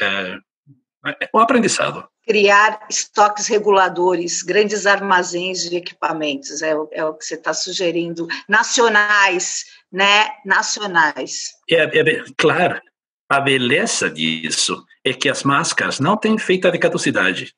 [0.00, 0.38] Uh,
[1.32, 7.54] o aprendizado criar estoques reguladores, grandes armazéns de equipamentos, é, é o que você está
[7.54, 10.28] sugerindo, nacionais, né?
[10.44, 11.52] Nacionais.
[11.70, 12.78] É, é, claro,
[13.30, 17.54] a beleza disso é que as máscaras não têm feita de caducidade.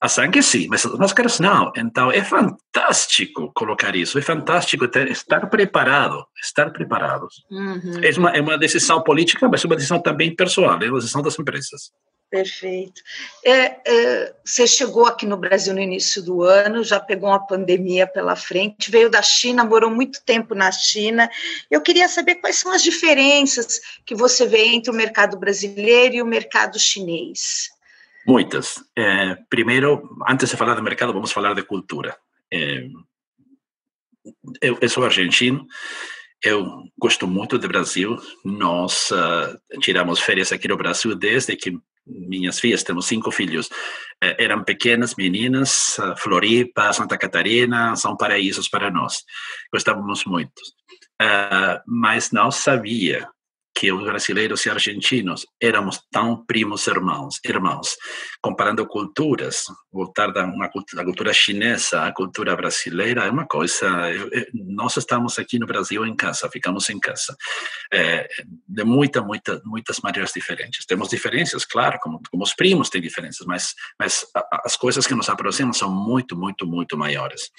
[0.00, 1.70] a sangue sim, mas as máscaras não.
[1.76, 7.44] Então é fantástico colocar isso, é fantástico ter, estar preparado, estar preparados.
[7.50, 8.00] Uhum.
[8.02, 11.20] É, uma, é uma decisão política, mas é uma decisão também pessoal, é uma decisão
[11.20, 11.90] das empresas.
[12.28, 13.00] Perfeito.
[13.44, 18.06] É, é, você chegou aqui no Brasil no início do ano, já pegou uma pandemia
[18.06, 21.30] pela frente, veio da China, morou muito tempo na China.
[21.70, 26.22] Eu queria saber quais são as diferenças que você vê entre o mercado brasileiro e
[26.22, 27.70] o mercado chinês.
[28.26, 28.82] Muitas.
[28.96, 32.16] É, primeiro, antes de falar do mercado, vamos falar de cultura.
[32.52, 32.88] É,
[34.60, 35.64] eu, eu sou argentino,
[36.42, 38.16] eu gosto muito do Brasil.
[38.44, 43.68] Nós uh, tiramos férias aqui no Brasil desde que minhas filhas, temos cinco filhos,
[44.22, 49.24] eh, eram pequenas meninas, Floripa, Santa Catarina, são paraísos para nós.
[49.72, 50.60] Gostávamos muito.
[51.20, 53.26] Uh, mas não sabia
[53.76, 57.94] que os brasileiros e argentinos éramos tão primos irmãos, irmãos.
[58.40, 63.86] Comparando culturas, voltar da uma cultura, cultura chinesa à cultura brasileira é uma coisa.
[64.54, 67.36] Nós estamos aqui no Brasil em casa, ficamos em casa,
[67.92, 68.26] é,
[68.66, 70.86] de muita, muita, muitas maneiras diferentes.
[70.86, 74.24] Temos diferenças, claro, como, como os primos têm diferenças, mas, mas
[74.64, 77.50] as coisas que nos aproximam são muito, muito, muito maiores.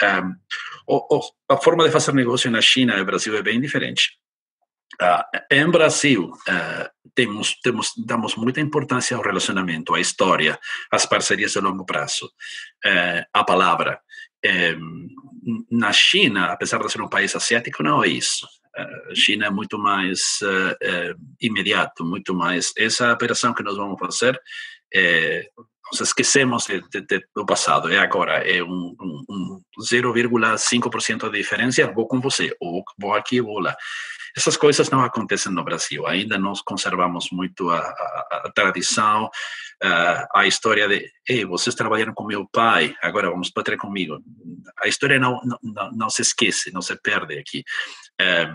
[0.00, 0.34] Um,
[1.48, 4.18] a forma de fazer negócio na China e no Brasil é bem diferente.
[5.00, 10.58] Uh, em Brasil, uh, temos, temos, damos muita importância ao relacionamento, à história,
[10.90, 14.00] às parcerias de longo prazo, uh, à palavra.
[15.70, 18.46] na China, apesar de ser um país asiático, não é isso.
[18.76, 20.38] A China é muito mais
[21.40, 22.72] imediato, muito mais.
[22.76, 24.40] Essa operação que nós vamos fazer,
[25.90, 31.38] nós esquecemos de, de, de, do passado, é agora, é um, um, um 0,5% de
[31.38, 33.76] diferença, vou com você, ou vou aqui, vou lá.
[34.38, 36.06] Essas coisas não acontecem no Brasil.
[36.06, 39.28] Ainda nós conservamos muito a, a, a tradição,
[39.82, 44.22] a, a história de, ei, vocês trabalharam com meu pai, agora vamos bater comigo.
[44.80, 47.64] A história não, não, não se esquece, não se perde aqui.
[48.16, 48.48] É,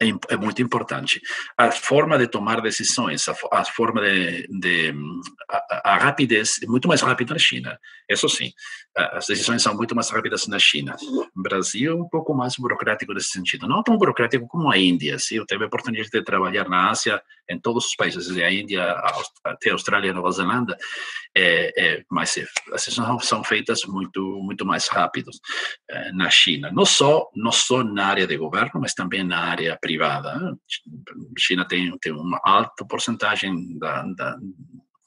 [0.00, 1.20] é, é, muito importante.
[1.56, 4.94] A forma de tomar decisões, a, forma de, de
[5.48, 7.78] a, a, rapidez é muito mais rápida na China.
[8.08, 8.52] Isso sim,
[8.94, 10.96] as decisões são muito mais rápidas na China.
[11.34, 15.18] O Brasil é um pouco mais burocrático nesse sentido, não tão burocrático como a Índia.
[15.18, 18.84] Sim, eu tive a oportunidade de trabalhar na Ásia, em todos os países, a Índia
[19.44, 20.76] até a Austrália Nova Zelândia,
[21.34, 22.36] é, é, mas
[22.72, 25.38] as decisões são feitas muito muito mais rápidos
[25.90, 26.70] é, na China.
[26.72, 30.30] Não só não só na área de governo, mas também na área privada.
[30.30, 30.54] A
[31.38, 34.36] China tem tem uma alta porcentagem da, da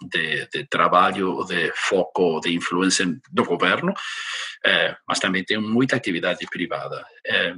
[0.02, 3.93] de, de, trabalho, de foco, de influência do governo,
[4.65, 7.06] é, mas também tem muita atividade privada.
[7.25, 7.54] É,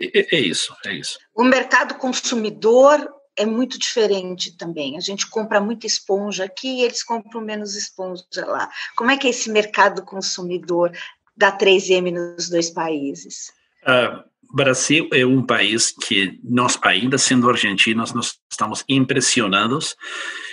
[0.00, 1.18] é, é, isso, é isso.
[1.34, 3.06] O mercado consumidor
[3.40, 4.96] é muito diferente também.
[4.96, 8.68] A gente compra muita esponja aqui e eles compram menos esponja lá.
[8.94, 10.92] Como é que é esse mercado consumidor
[11.34, 13.50] da 3M nos dois países?
[13.82, 14.22] Uh,
[14.52, 19.92] Brasil é um país que nós, ainda sendo argentinos, nós estamos impressionados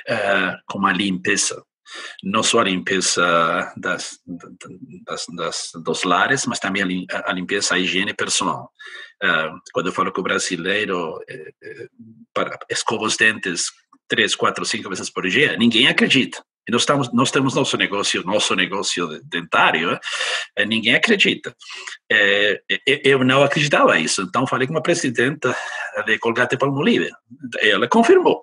[0.08, 1.62] uh, com a limpeza.
[2.24, 4.20] Não só a limpeza das,
[5.06, 8.72] das, das, dos lares, mas também a, limpeza, a higiene pessoal.
[9.74, 11.88] Quando eu falo que o brasileiro eh, eh,
[12.34, 13.72] para, escova os dentes
[14.08, 16.44] três, quatro, cinco vezes por dia, ninguém acredita.
[16.68, 19.98] E nós, estamos, nós temos nosso negócio, nosso negócio dentário,
[20.56, 21.56] é, ninguém acredita.
[22.12, 22.62] É,
[23.04, 25.56] eu não acreditava nisso, então falei com uma presidenta
[26.06, 27.10] de Colgate Palmolive,
[27.60, 28.42] ela confirmou.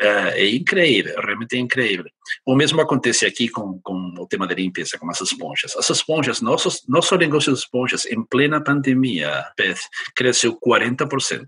[0.00, 2.06] É, é incrível, realmente é incrível.
[2.44, 5.76] O mesmo acontece aqui com, com o tema da limpeza, com as esponjas.
[5.76, 9.80] As esponjas, nosso, nosso negócio de esponjas, em plena pandemia, Beth,
[10.14, 11.46] cresceu 40%.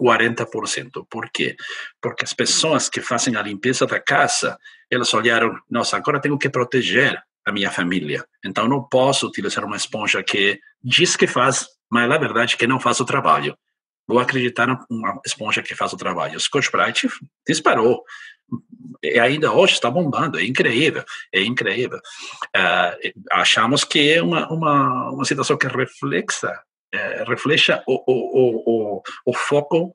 [0.00, 1.06] 40%.
[1.08, 1.56] Por quê?
[2.00, 4.58] Porque as pessoas que fazem a limpeza da casa,
[4.90, 8.24] elas olharam, nossa, agora tenho que proteger a minha família.
[8.44, 12.80] Então não posso utilizar uma esponja que diz que faz, mas na verdade que não
[12.80, 13.56] faz o trabalho.
[14.06, 16.38] Vou acreditar numa esponja que faz o trabalho.
[16.38, 17.08] Scotch Brite
[17.46, 18.04] disparou.
[19.02, 21.98] E ainda hoje está bombando, é incrível, é incrível.
[22.56, 26.56] Uh, achamos que é uma, uma, uma situação que reflexa
[26.92, 29.92] é, refleja o, o, o, o, foco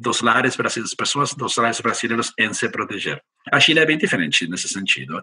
[0.00, 3.20] dos lares brasileiros, pessoas dos lares brasileiros em se proteger.
[3.50, 5.22] A China é bem diferente nesse sentido.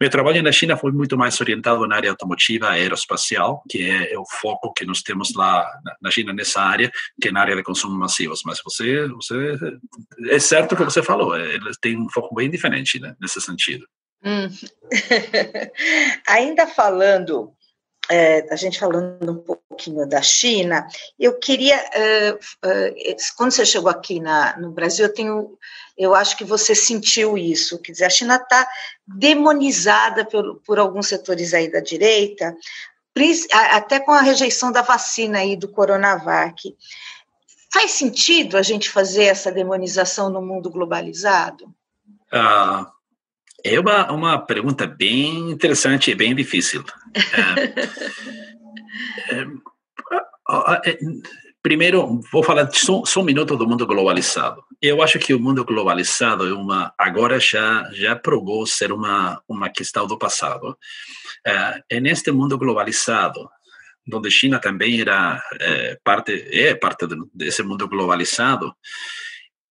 [0.00, 4.24] Meu trabalho na China foi muito mais orientado na área automotiva, aeroespacial, que é, o
[4.40, 5.68] foco que nós temos lá
[6.00, 6.90] na China nessa área,
[7.20, 8.42] que na área de consumo massivos.
[8.44, 9.58] Mas você, você
[10.28, 13.86] é certo o que você falou, eles têm um foco bem diferente né, nesse sentido.
[14.24, 14.48] Hum.
[16.28, 17.52] Ainda falando
[18.12, 20.86] é, a gente falando um pouquinho da China,
[21.18, 22.34] eu queria, uh,
[22.68, 25.58] uh, quando você chegou aqui na, no Brasil, eu tenho,
[25.96, 28.68] eu acho que você sentiu isso, quer dizer, a China está
[29.06, 32.54] demonizada por, por alguns setores aí da direita,
[33.50, 36.76] até com a rejeição da vacina aí do Coronavac.
[37.72, 41.74] Faz sentido a gente fazer essa demonização no mundo globalizado?
[42.30, 42.91] Ah,
[43.64, 46.84] é uma, uma pergunta bem interessante e bem difícil.
[49.30, 49.42] É,
[50.84, 50.98] é, é,
[51.62, 54.62] primeiro, vou falar só, só, um minuto do mundo globalizado.
[54.80, 59.70] Eu acho que o mundo globalizado é uma agora já já provou ser uma uma
[59.70, 60.76] questão do passado.
[61.46, 63.48] É, é neste mundo globalizado,
[64.12, 68.74] onde China também era é, parte é parte desse mundo globalizado,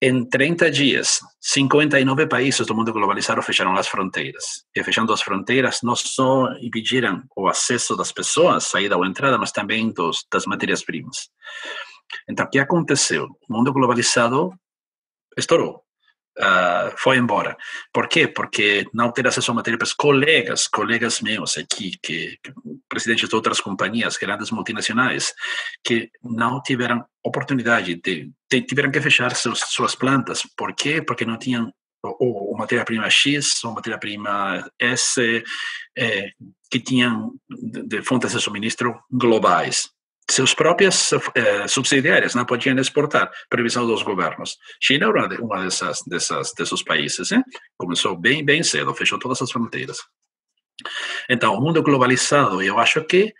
[0.04, 4.64] em 30 dias, 59 países do mundo globalizado fecharam as fronteiras.
[4.74, 9.52] E fechando as fronteiras, não só impediram o acesso das pessoas, saída ou entrada, mas
[9.52, 11.30] também dos, das matérias-primas.
[12.28, 13.28] Então, o que aconteceu?
[13.48, 14.52] O mundo globalizado
[15.38, 15.84] estourou
[16.38, 17.56] uh, foi embora.
[17.92, 18.26] Por quê?
[18.26, 22.52] Porque não ter acesso a matérias colegas, colegas meus aqui, que, que
[22.92, 25.32] presidentes de outras companhias, grandes multinacionais,
[25.82, 30.42] que não tiveram oportunidade de, de tiveram que fechar seus, suas plantas.
[30.54, 31.00] Por quê?
[31.00, 31.72] Porque não tinham
[32.04, 35.42] ou, matéria-prima X ou matéria-prima S
[35.96, 36.30] é,
[36.70, 39.88] que tinham de, de fontes de suministro globais
[40.30, 44.56] seus próprias eh, subsidiárias não podiam exportar, previsão dos governos.
[44.80, 47.42] China era uma dessas, dessas desses países, hein?
[47.76, 49.98] começou bem bem cedo, fechou todas as fronteiras.
[51.28, 53.32] Então, o mundo globalizado, eu acho que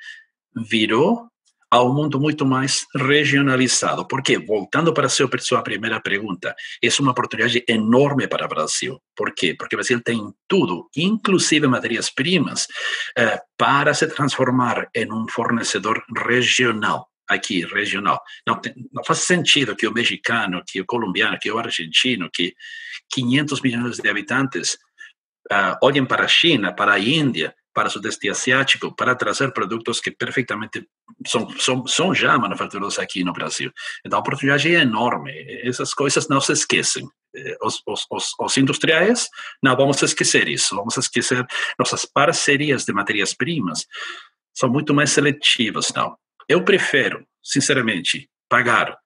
[0.54, 1.32] virou
[1.72, 4.06] a um mundo muito mais regionalizado.
[4.06, 9.00] Porque, voltando para a sua, primeira pergunta, é uma oportunidade enorme para o Brasil.
[9.16, 9.54] Por quê?
[9.58, 12.66] Porque o Brasil tem tudo, inclusive matérias-primas,
[13.16, 18.20] eh, para se transformar em um fornecedor regional aqui, regional.
[18.46, 22.52] Não, tem, não faz sentido que o mexicano, que o colombiano, que o argentino, que
[23.10, 24.76] 500 milhões de habitantes
[25.52, 30.00] uh, olhem para a China, para a Índia, para o Sudeste Asiático para trazer produtos
[30.00, 30.86] que perfeitamente
[31.26, 33.72] são, são, são já manufaturados aqui no Brasil.
[34.04, 35.32] Então, a oportunidade é enorme.
[35.62, 37.08] Essas coisas não se esquecem.
[37.34, 39.28] Eh, os, os, os, os industriais,
[39.62, 40.76] não vamos esquecer isso.
[40.76, 41.46] Vamos esquecer
[41.78, 43.86] nossas parcerias de matérias-primas
[44.54, 46.16] são muito mais seletivas, não.
[46.48, 48.96] Eu prefiro, sinceramente, pagar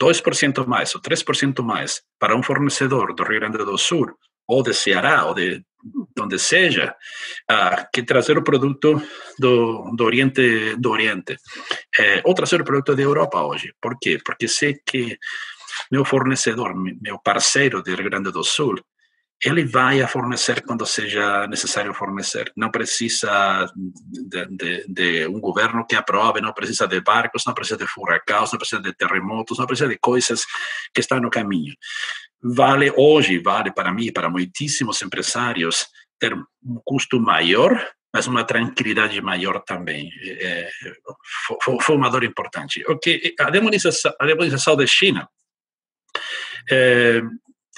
[0.00, 4.72] 2% mais ou 3% mais para um fornecedor do Rio Grande do Sul ou de
[4.74, 5.64] Ceará ou de
[6.14, 6.94] donde seja,
[7.50, 9.00] uh, que trazer o produto
[9.38, 11.36] do, do Oriente, do Oriente
[11.98, 13.72] é, ou trazer o produto da Europa hoje.
[13.80, 14.18] Por quê?
[14.24, 15.16] Porque sei que
[15.90, 18.76] meu fornecedor, meu parceiro do Rio Grande do Sul,
[19.44, 22.50] ele vai a fornecer quando seja necessário fornecer.
[22.56, 27.76] Não precisa de, de, de, um governo que aprove, não precisa de barcos, não precisa
[27.76, 30.42] de furacões, não precisa de terremotos, não precisa de coisas
[30.94, 31.74] que estão no caminho
[32.42, 35.86] vale hoje, vale para mim, para muitíssimos empresários,
[36.18, 37.78] ter um custo maior,
[38.12, 40.10] mas uma tranquilidade maior também.
[40.24, 40.70] É,
[41.62, 42.84] foi, foi uma dor importante.
[42.88, 45.28] Okay, a, demonização, a demonização da China,
[46.70, 47.20] é,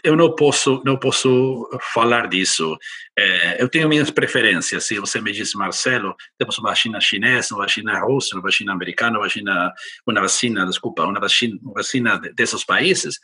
[0.05, 2.79] eu não posso não posso falar disso.
[3.19, 4.85] É, eu tenho minhas preferências.
[4.85, 9.19] Se você me diz, Marcelo, temos uma vacina chinesa, uma vacina russa, uma vacina americana,
[9.19, 9.73] uma vacina,
[10.07, 13.19] uma vacina, desculpa, uma vacina, uma vacina desses países,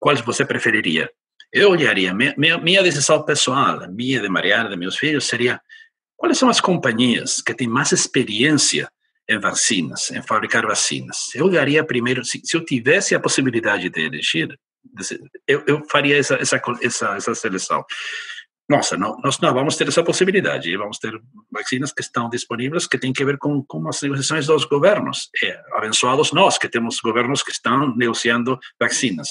[0.00, 1.08] qual você preferiria?
[1.52, 5.60] Eu olharia, minha, minha decisão pessoal, minha de Mariana, de meus filhos, seria
[6.16, 8.90] quais são as companhias que têm mais experiência
[9.28, 11.34] em vacinas, em fabricar vacinas.
[11.34, 14.58] Eu olharia primeiro, se, se eu tivesse a possibilidade de elegir,
[15.46, 17.84] eu, eu faria essa, essa, essa, essa seleção
[18.70, 20.76] nossa, não, nós não vamos ter essa possibilidade.
[20.76, 24.64] Vamos ter vacinas que estão disponíveis que têm que ver com, com as negociações dos
[24.64, 25.28] governos.
[25.42, 29.30] É, abençoados nós, que temos governos que estão negociando vacinas.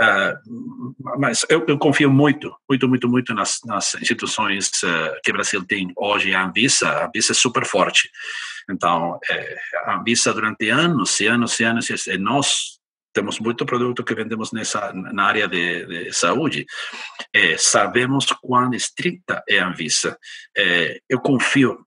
[0.00, 5.34] Uh, mas eu, eu, confio muito, muito, muito, muito nas, nas instituições uh, que o
[5.34, 6.34] Brasil tem hoje.
[6.34, 8.08] A Anvisa, a Anvisa é super forte.
[8.70, 12.79] Então, é, a Anvisa durante anos e anos e anos, e nós
[13.12, 16.66] temos muito produto que vendemos nessa na área de, de saúde,
[17.32, 20.18] é, sabemos quão estricta é a Anvisa.
[20.56, 21.78] É, eu confio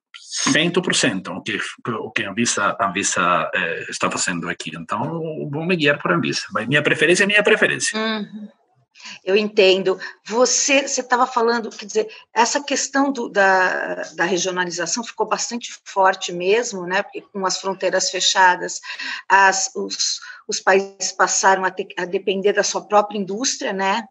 [0.47, 1.59] 100% o que
[1.89, 4.71] o que a Anvisa, a Anvisa é, está fazendo aqui.
[4.75, 6.41] Então, vou me guiar por Anvisa.
[6.51, 7.97] Mas minha preferência é minha preferência.
[7.97, 8.49] Uhum.
[9.23, 9.99] Eu entendo.
[10.25, 16.86] Você estava falando, quer dizer, essa questão do, da, da regionalização ficou bastante forte mesmo,
[16.86, 17.03] né?
[17.03, 18.79] Porque com as fronteiras fechadas,
[19.27, 24.03] as, os, os países passaram a, ter, a depender da sua própria indústria, né?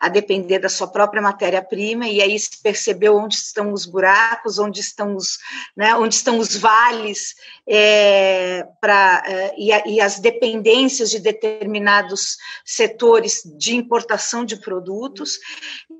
[0.00, 4.80] a depender da sua própria matéria-prima, e aí se percebeu onde estão os buracos, onde
[4.80, 5.38] estão os,
[5.76, 7.34] né, onde estão os vales
[7.68, 15.38] é, pra, é, e, a, e as dependências de determinados setores de importação de produtos.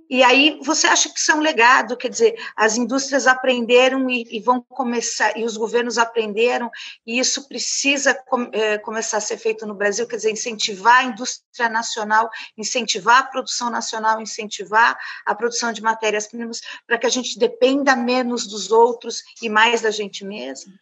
[0.09, 4.40] E aí você acha que isso é legado, quer dizer, as indústrias aprenderam e, e
[4.40, 6.70] vão começar, e os governos aprenderam,
[7.04, 11.04] e isso precisa com, é, começar a ser feito no Brasil, quer dizer, incentivar a
[11.04, 17.38] indústria nacional, incentivar a produção nacional, incentivar a produção de matérias-primas, para que a gente
[17.38, 20.72] dependa menos dos outros e mais da gente mesmo?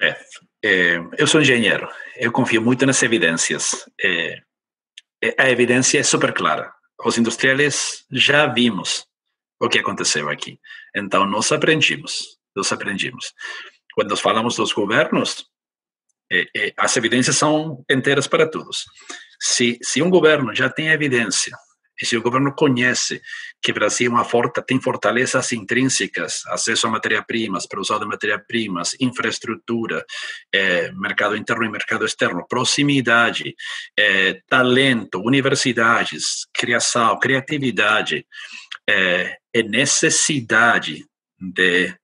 [0.00, 0.16] É,
[0.64, 3.86] é, eu sou engenheiro, eu confio muito nas evidências.
[4.02, 4.40] É,
[5.22, 9.06] é a evidência é super clara os industriais já vimos
[9.60, 10.58] o que aconteceu aqui.
[10.94, 13.32] Então, nós aprendimos, nós aprendimos.
[13.94, 15.46] Quando nós falamos dos governos,
[16.30, 18.84] é, é, as evidências são inteiras para todos.
[19.40, 21.56] Se, se um governo já tem evidência
[22.00, 23.20] e se o governo conhece
[23.62, 30.04] que o Brasil uma forta, tem fortalezas intrínsecas, acesso a matéria-primas, produção de matéria-primas, infraestrutura,
[30.52, 33.54] é, mercado interno e mercado externo, proximidade,
[33.98, 38.26] é, talento, universidades, criação, criatividade,
[38.88, 41.04] é, e necessidade
[41.38, 41.94] de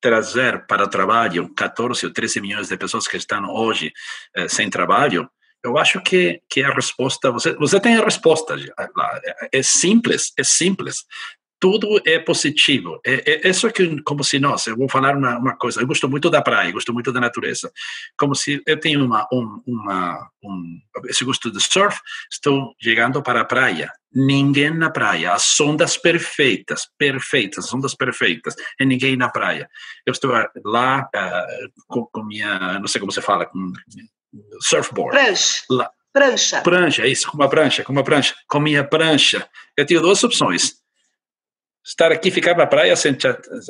[0.00, 3.92] trazer para trabalho 14 ou 13 milhões de pessoas que estão hoje
[4.36, 5.28] eh, sem trabalho,
[5.66, 8.56] eu acho que, que a resposta, você, você tem a resposta
[8.96, 9.20] lá.
[9.24, 11.04] É, é simples, é simples.
[11.58, 13.00] Tudo é positivo.
[13.04, 16.08] É, é isso que, como se nós, eu vou falar uma, uma coisa, eu gosto
[16.08, 17.72] muito da praia, gosto muito da natureza.
[18.16, 21.98] Como se eu tenho uma, um, uma, um, esse gosto de surf,
[22.30, 23.90] estou chegando para a praia.
[24.14, 29.68] Ninguém na praia, as ondas perfeitas, perfeitas, as ondas perfeitas, e ninguém na praia.
[30.06, 30.30] Eu estou
[30.64, 33.72] lá uh, com, com minha, não sei como se fala, com
[34.60, 35.16] surfboard.
[35.16, 35.62] Prancha.
[35.70, 36.60] La, prancha.
[36.62, 39.46] Prancha, é isso, com uma prancha, com uma prancha, com minha prancha.
[39.76, 40.74] Eu tinha duas opções.
[41.84, 43.16] Estar aqui, ficar na praia sem,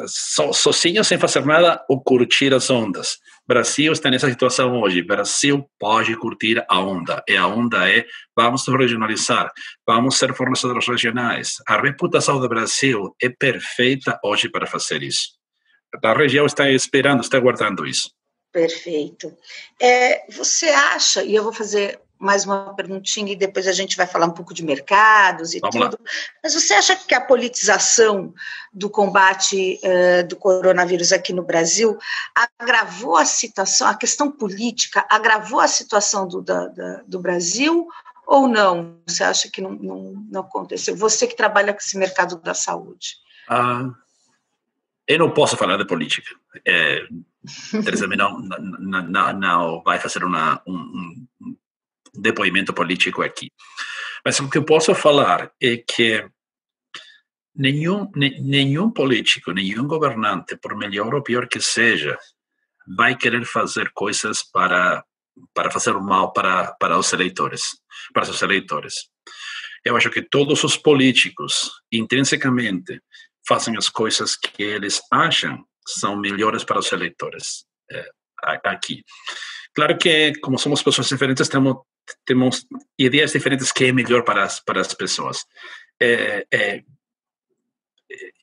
[0.07, 3.19] so, sozinho, sem fazer nada, ou curtir as ondas.
[3.47, 5.03] Brasil está nessa situação hoje.
[5.03, 7.23] Brasil pode curtir a onda.
[7.29, 9.53] E a onda é, vamos regionalizar,
[9.87, 11.57] vamos ser fornecedores regionais.
[11.69, 15.37] A reputação do Brasil é perfeita hoje para fazer isso.
[16.03, 18.16] A região está esperando, está aguardando isso.
[18.57, 19.37] Perfeito.
[19.79, 24.07] É, você acha, e eu vou fazer mais uma perguntinha e depois a gente vai
[24.07, 25.99] falar um pouco de mercados e Vamos tudo.
[26.03, 26.11] Lá.
[26.43, 28.33] Mas você acha que a politização
[28.73, 31.99] do combate uh, do coronavírus aqui no Brasil
[32.59, 37.87] agravou a situação, a questão política agravou a situação do, da, da, do Brasil
[38.27, 38.97] ou não?
[39.07, 40.97] Você acha que não, não, não, aconteceu?
[40.97, 43.17] Você que trabalha com esse mercado da saúde.
[43.51, 43.91] Ah,
[45.07, 46.35] eu não posso falar de política.
[46.67, 47.07] É,
[47.85, 51.57] Teresa não, não, não, vai fazer uma, um, um
[52.15, 53.51] depoimento político aqui.
[54.25, 56.29] Mas o que eu posso falar é que
[57.55, 62.19] nenhum, nenhum político, nenhum governante, por melhor ou pior que seja,
[62.97, 65.05] vai querer fazer coisas para
[65.53, 67.79] para fazer mal para, para os eleitores,
[68.15, 69.11] para seus eleitores.
[69.85, 73.01] Eu acho que todos os políticos, intrinsecamente,
[73.47, 78.09] fazem as coisas que eles acham são melhores para os eleitores é,
[78.65, 79.03] aqui.
[79.75, 81.77] Claro que, como somos pessoas diferentes, temos,
[82.25, 82.67] temos
[82.99, 85.45] ideias diferentes que é melhor para as, para as pessoas.
[86.01, 86.83] É, é,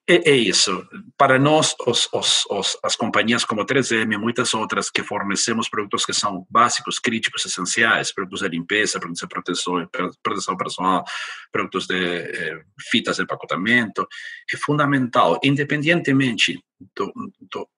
[0.08, 0.86] é, é isso.
[1.18, 6.06] Para nós, os, os, os, as companhias como 3M e muitas outras que fornecemos produtos
[6.06, 9.90] que são básicos, críticos, essenciais, produtos de limpeza, produtos de proteção,
[10.22, 11.06] proteção pessoal,
[11.52, 14.06] produtos de eh, fitas de empacotamento,
[14.54, 16.60] é fundamental, independentemente
[16.96, 17.70] do, do,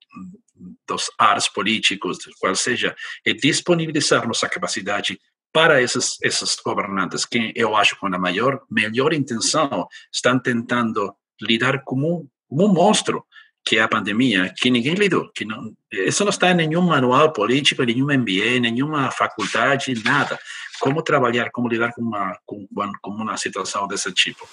[0.88, 5.20] dos ares políticos, qual seja, é disponibilizar nossa capacidade
[5.54, 11.82] para esses, esses governantes que eu acho com a maior, melhor intenção estão tentando lidar
[11.84, 13.24] como, como um monstro
[13.66, 15.30] que é a pandemia, que ninguém lidou.
[15.34, 20.38] Que não, isso não está em nenhum manual político, nenhum MBA, nenhuma faculdade, nada.
[20.80, 22.68] Como trabalhar, como lidar com uma, com,
[23.02, 24.48] com uma situação desse tipo.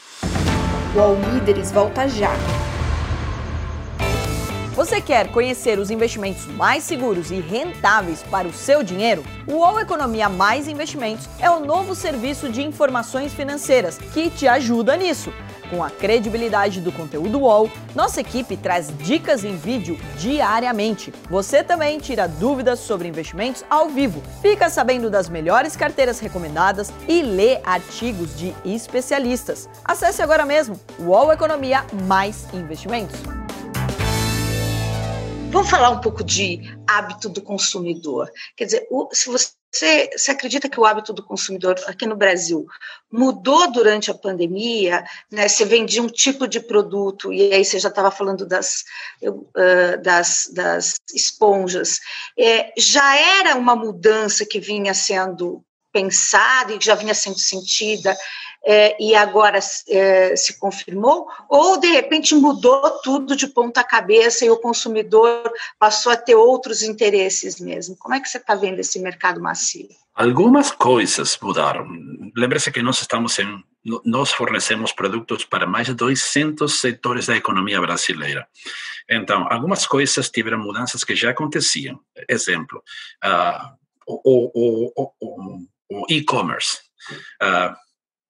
[0.96, 2.32] O All Líderes volta já.
[4.74, 9.22] Você quer conhecer os investimentos mais seguros e rentáveis para o seu dinheiro?
[9.46, 14.96] O UOL Economia Mais Investimentos é o novo serviço de informações financeiras que te ajuda
[14.96, 15.30] nisso.
[15.72, 21.14] Com a credibilidade do conteúdo UOL, nossa equipe traz dicas em vídeo diariamente.
[21.30, 27.22] Você também tira dúvidas sobre investimentos ao vivo, fica sabendo das melhores carteiras recomendadas e
[27.22, 29.66] lê artigos de especialistas.
[29.82, 33.41] Acesse agora mesmo UOL Economia Mais Investimentos.
[35.52, 38.32] Vamos falar um pouco de hábito do consumidor.
[38.56, 42.66] Quer dizer, se você você acredita que o hábito do consumidor aqui no Brasil
[43.10, 45.02] mudou durante a pandemia?
[45.30, 45.48] Né?
[45.48, 48.84] Você vendia um tipo de produto e aí você já estava falando das,
[50.02, 52.00] das, das esponjas.
[52.38, 58.16] É, já era uma mudança que vinha sendo pensada e já vinha sendo sentida
[58.64, 59.58] é, e agora
[59.88, 65.42] é, se confirmou, ou de repente mudou tudo de ponta cabeça e o consumidor
[65.78, 67.96] passou a ter outros interesses mesmo?
[67.96, 69.88] Como é que você está vendo esse mercado macio?
[70.14, 71.86] Algumas coisas mudaram.
[72.36, 73.62] Lembre-se que nós estamos em
[74.04, 78.46] nós fornecemos produtos para mais de 200 setores da economia brasileira.
[79.10, 81.98] Então, algumas coisas tiveram mudanças que já aconteciam.
[82.28, 82.82] Exemplo,
[83.24, 86.78] uh, o, o, o, o e-commerce.
[87.42, 87.74] Uh,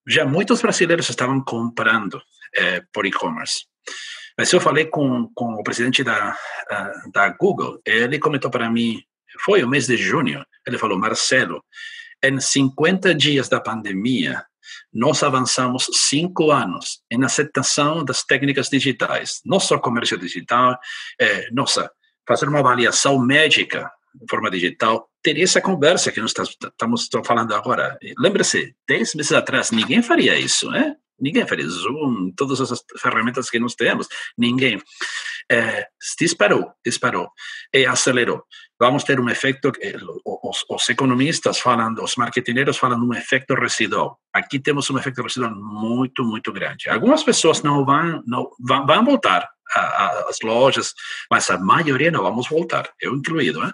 [0.07, 2.21] já muitos brasileiros estavam comprando
[2.57, 3.67] eh, por e-commerce.
[4.37, 6.37] Mas eu falei com, com o presidente da,
[6.71, 9.03] uh, da Google, ele comentou para mim,
[9.45, 11.63] foi o mês de junho, ele falou, Marcelo,
[12.23, 14.45] em 50 dias da pandemia,
[14.93, 20.79] nós avançamos cinco anos em aceitação das técnicas digitais, não só comércio digital,
[21.21, 21.91] eh, nossa,
[22.27, 23.91] fazer uma avaliação médica
[24.29, 27.99] forma digital, ter essa conversa que nós estamos falando agora.
[28.19, 30.97] Lembra-se, dez meses atrás, ninguém faria isso, né?
[31.21, 34.81] Ninguém faria Zoom, todas essas ferramentas que nós temos, ninguém.
[35.51, 35.87] É,
[36.19, 37.29] disparou, disparou
[37.75, 38.43] e acelerou.
[38.81, 39.71] Vamos ter um efeito,
[40.25, 44.19] os, os economistas falam, os marketineiros falam um efeito residual.
[44.33, 46.89] Aqui temos um efeito residual muito, muito grande.
[46.89, 50.93] Algumas pessoas não vão, não, vão, vão voltar as lojas,
[51.31, 53.73] mas a maioria não vamos voltar, eu incluído, né?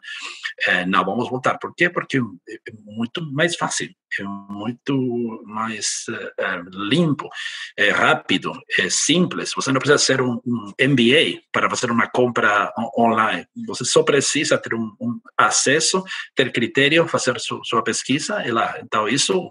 [0.67, 1.59] É, não vamos voltar.
[1.59, 1.91] Por quê?
[1.91, 6.07] Porque é muito mais fácil, é muito mais
[6.39, 7.29] é, limpo,
[7.77, 9.53] é rápido, é simples.
[9.55, 13.47] Você não precisa ser um, um MBA para fazer uma compra online.
[13.67, 16.03] Você só precisa ter um, um acesso,
[16.35, 18.79] ter critério, fazer su, sua pesquisa e lá.
[18.83, 19.51] Então, isso,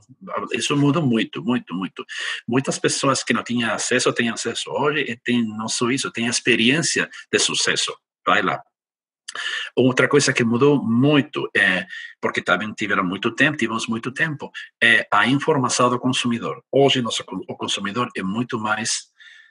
[0.53, 2.05] isso muda muito, muito, muito.
[2.47, 6.26] Muitas pessoas que não tinham acesso têm acesso hoje e tem não só isso, tem
[6.29, 7.95] experiência de sucesso.
[8.25, 8.61] Vai lá.
[9.75, 11.85] Outra coisa que mudou muito, é,
[12.19, 14.51] porque também tiveram muito tempo, tivemos muito tempo,
[14.81, 16.63] é a informação do consumidor.
[16.71, 19.07] Hoje nosso, o consumidor é muito mais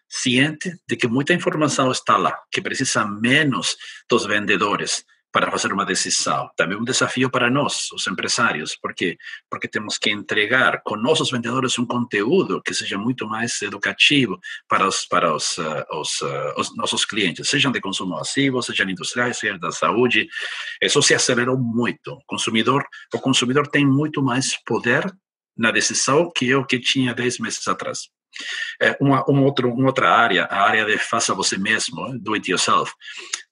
[0.09, 3.77] ciente de que muita informação está lá, que precisa menos
[4.09, 5.05] dos vendedores,
[5.37, 6.49] para fazer uma decisão.
[6.57, 9.19] Também um desafio para nós, os empresários, porque
[9.51, 14.89] porque temos que entregar com nossos vendedores um conteúdo que seja muito mais educativo para
[14.89, 19.37] os para os, uh, os, uh, os nossos clientes, sejam de consumo passivo, sejam industriais,
[19.37, 20.27] sejam da saúde.
[20.81, 22.13] Isso se acelerou muito.
[22.13, 22.83] O consumidor,
[23.13, 25.05] o consumidor tem muito mais poder
[25.55, 28.09] na decisão que eu que tinha 10 meses atrás.
[28.81, 32.93] É, uma, outro, uma outra área, a área de faça você mesmo, do it yourself,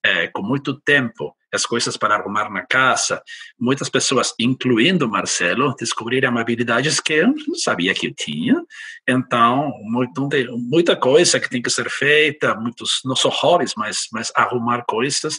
[0.03, 3.23] é, com muito tempo, as coisas para arrumar na casa,
[3.59, 8.61] muitas pessoas, incluindo Marcelo, descobriram habilidades que eu não sabia que eu tinha.
[9.09, 10.29] Então, muito,
[10.59, 15.39] muita coisa que tem que ser feita, muitos, não só hobbies, mas, mas arrumar coisas.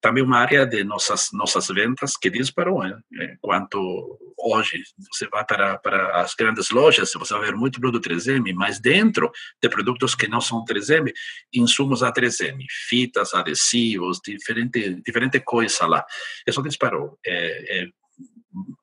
[0.00, 2.82] Também uma área de nossas, nossas vendas que disparou.
[2.82, 2.98] Né?
[3.34, 4.82] Enquanto hoje
[5.12, 9.30] você vai para, para as grandes lojas, você vai ver muito produto 3M, mas dentro
[9.62, 11.12] de produtos que não são 3M,
[11.52, 16.04] insumos a 3M, fitas, adesivos, diferente, diferente coisa lá.
[16.46, 17.18] Isso disparou.
[17.26, 17.86] É, é,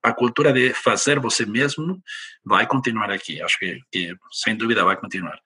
[0.03, 2.01] a cultura de fazer você mesmo
[2.45, 3.41] vai continuar aqui.
[3.41, 5.37] Acho que, que sem dúvida, vai continuar.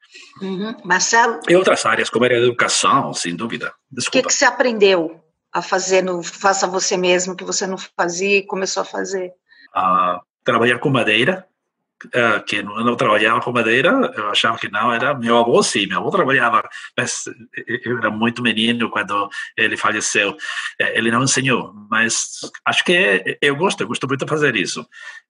[0.42, 0.76] Uhum.
[0.84, 1.40] Marcelo?
[1.50, 3.74] E outras áreas, como a educação, sem dúvida.
[3.92, 8.38] O que, que você aprendeu a fazer no Faça Você Mesmo, que você não fazia
[8.38, 9.34] e começou a fazer?
[9.74, 11.48] A trabalhar com madeira,
[12.08, 15.86] uh, que não, não, trabalhava com madeira, eu achava que não, era meu avô sim,
[15.88, 17.26] meu avô trabalhava, mas
[17.86, 20.36] eu era muito menino quando ele faleceu,
[20.80, 24.86] ele não ensinou, mas acho que eu gosto, eu gosto muito de fazer isso.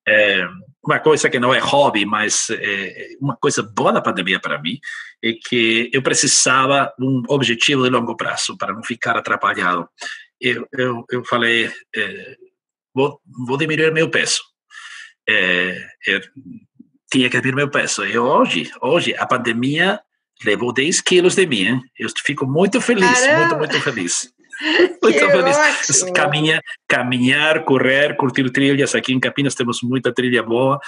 [0.08, 0.48] É,
[0.84, 4.80] uma coisa que não é hobby, mas é uma coisa boa da pandemia para mim
[5.24, 9.88] é que eu precisava de um objetivo de longo prazo para não ficar atrapalhado.
[10.40, 12.36] Eu, eu, eu falei, é,
[12.94, 14.51] vou, vou diminuir meu peso
[15.32, 15.78] é,
[16.08, 16.22] eu
[17.12, 18.06] tinha que ter meu peso.
[18.06, 20.00] E hoje, hoje, a pandemia
[20.44, 21.68] levou 10 quilos de mim.
[21.68, 21.82] Hein?
[22.00, 23.58] Eu fico muito feliz, Caramba.
[23.58, 24.32] muito, muito feliz.
[25.02, 26.04] Muito feliz.
[26.14, 28.94] Caminha, caminhar, correr, curtir trilhas.
[28.94, 30.80] Aqui em Campinas temos muita trilha boa.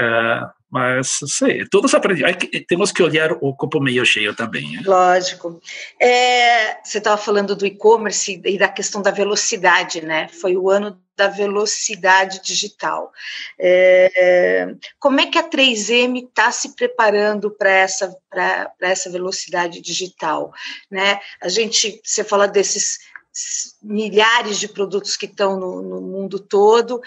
[0.00, 2.34] Uh, mas, sei, todos aprendem.
[2.66, 4.72] Temos que olhar o copo meio cheio também.
[4.72, 4.82] Né?
[4.84, 5.60] Lógico.
[6.00, 10.28] É, você estava falando do e-commerce e da questão da velocidade, né?
[10.28, 13.12] Foi o ano da velocidade digital.
[13.58, 18.16] É, como é que a 3M está se preparando para essa,
[18.80, 20.52] essa velocidade digital?
[20.90, 21.20] Né?
[21.40, 22.98] A gente, você fala desses
[23.82, 27.00] milhares de produtos que estão no, no mundo todo,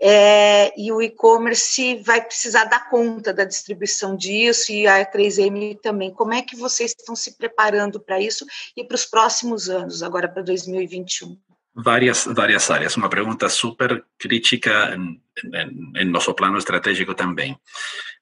[0.00, 6.12] é, e o e-commerce vai precisar dar conta da distribuição disso, e a 3M também.
[6.12, 10.28] Como é que vocês estão se preparando para isso e para os próximos anos, agora
[10.28, 11.36] para 2021?
[11.76, 12.96] Várias, várias áreas.
[12.96, 15.20] Uma pergunta super crítica em,
[15.54, 17.54] em, em nosso plano estratégico também.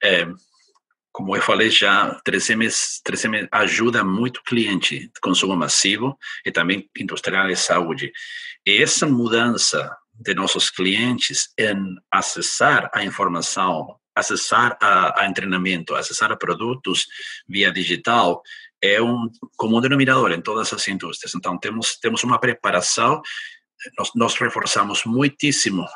[0.02, 0.26] É,
[1.12, 2.66] como eu falei já, 3M,
[3.08, 8.10] 3M ajuda muito cliente consumo massivo e também industrial e saúde.
[8.66, 11.76] E essa mudança de nossos clientes em
[12.10, 17.06] acessar a informação, acessar a, a treinamento, acessar a produtos
[17.48, 18.42] via digital,
[18.84, 21.34] é um comum denominador em todas as indústrias.
[21.34, 23.22] Então, temos, temos uma preparação,
[23.98, 25.86] nós, nós reforçamos muitíssimo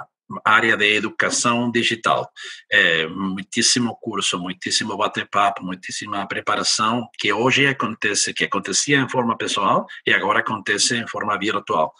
[0.44, 2.30] área de educação digital.
[2.70, 9.86] É, muitíssimo curso, muitíssimo bate-papo, muitíssima preparação que hoje acontece, que acontecia em forma pessoal
[10.06, 11.92] e agora acontece em forma virtual.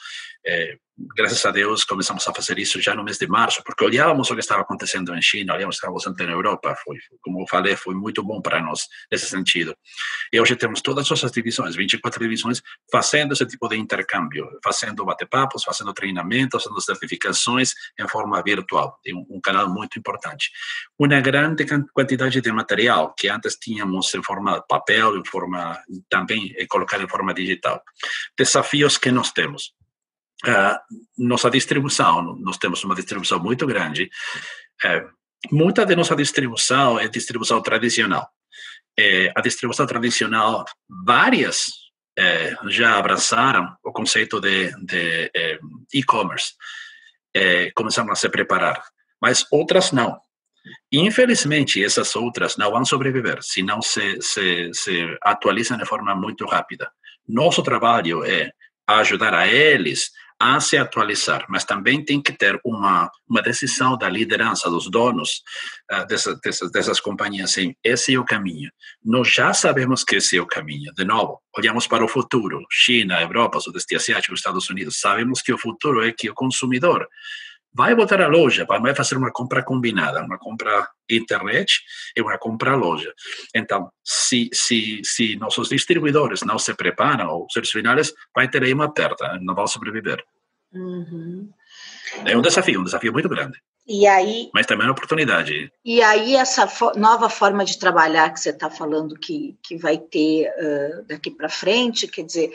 [0.45, 0.76] É,
[1.15, 4.35] graças a Deus, começamos a fazer isso já no mês de março, porque olhávamos o
[4.35, 6.77] que estava acontecendo em China, olhávamos o que estava acontecendo na Europa.
[6.85, 9.77] Foi, como eu falei, foi muito bom para nós nesse sentido.
[10.33, 15.63] E hoje temos todas as divisões, 24 divisões, fazendo esse tipo de intercâmbio, fazendo bate-papos,
[15.63, 18.99] fazendo treinamentos, fazendo certificações em forma virtual.
[19.03, 20.51] Tem um, um canal muito importante.
[20.99, 27.01] Uma grande quantidade de material que antes tínhamos em forma papel, em forma também colocar
[27.01, 27.83] em forma digital.
[28.37, 29.78] Desafios que nós temos
[31.16, 34.11] nossa distribuição, nós temos uma distribuição muito grande.
[34.84, 35.09] Uh,
[35.51, 38.28] muita de nossa distribuição é distribuição tradicional.
[38.99, 41.66] Uh, a distribuição tradicional, várias
[42.18, 45.30] eh, já abraçaram o conceito de, de
[45.95, 46.55] e-commerce,
[47.76, 48.82] começaram a se preparar,
[49.22, 50.20] mas outras não.
[50.91, 56.45] Infelizmente, essas outras não vão sobreviver se não se, se, se atualizam de forma muito
[56.45, 56.91] rápida.
[57.28, 58.51] Nosso trabalho é
[58.89, 64.09] ajudar a eles a se atualizar, mas também tem que ter uma, uma decisão da
[64.09, 65.43] liderança, dos donos
[65.93, 68.70] uh, dessas, dessas, dessas companhias, esse é o caminho.
[69.05, 70.93] Nós já sabemos que esse é o caminho.
[70.95, 75.59] De novo, olhamos para o futuro, China, Europa, Sudeste Asiático, Estados Unidos, sabemos que o
[75.59, 77.09] futuro é que o consumidor
[77.79, 81.81] vai voltar à loja, vai fazer uma compra combinada, uma compra internet
[82.16, 83.14] e uma compra loja.
[83.55, 88.74] Então, se, se, se nossos distribuidores não se preparam, ou seus finais, vai ter aí
[88.74, 90.24] uma perda, não vão sobreviver.
[90.72, 91.49] Uhum.
[92.24, 93.57] É um desafio, um desafio muito grande.
[93.91, 95.72] E aí, mas também é uma oportunidade.
[95.83, 99.97] E aí essa fo nova forma de trabalhar que você está falando que, que vai
[99.97, 102.53] ter uh, daqui para frente, quer dizer,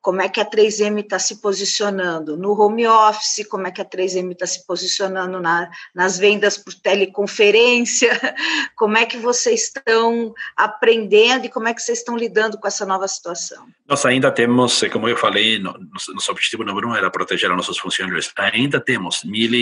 [0.00, 3.84] como é que a 3M está se posicionando no home office, como é que a
[3.84, 8.10] 3M está se posicionando na, nas vendas por teleconferência,
[8.74, 12.84] como é que vocês estão aprendendo e como é que vocês estão lidando com essa
[12.84, 13.66] nova situação?
[13.86, 17.78] Nós ainda temos, como eu falei, nosso, nosso objetivo número um era proteger os nossos
[17.78, 19.52] funcionários, ainda temos mil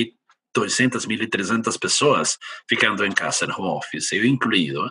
[0.54, 2.36] 200, 1.300 pessoas
[2.68, 4.90] ficando em casa, no home office, eu incluído.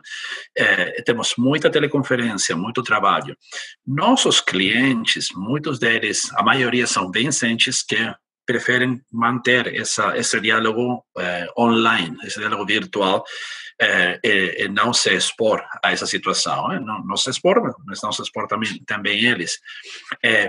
[0.58, 3.36] É, temos muita teleconferência, muito trabalho.
[3.86, 7.98] Nossos clientes, muitos deles, a maioria são vencentes que
[8.46, 13.24] preferem manter essa, esse diálogo é, online, esse diálogo virtual,
[13.82, 16.68] e, e, não se expor a essa situação.
[16.68, 16.80] Né?
[16.82, 19.58] Não, não, se expor, mas não se expor também, também eles.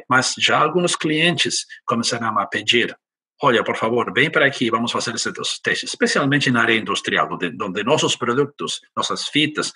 [0.09, 2.97] Mas já alguns clientes começaram a pedir
[3.43, 5.32] olha, por favor, vem para aqui, vamos fazer esses
[5.62, 9.72] testes, especialmente na área industrial, onde, onde nossos produtos, nossas fitas,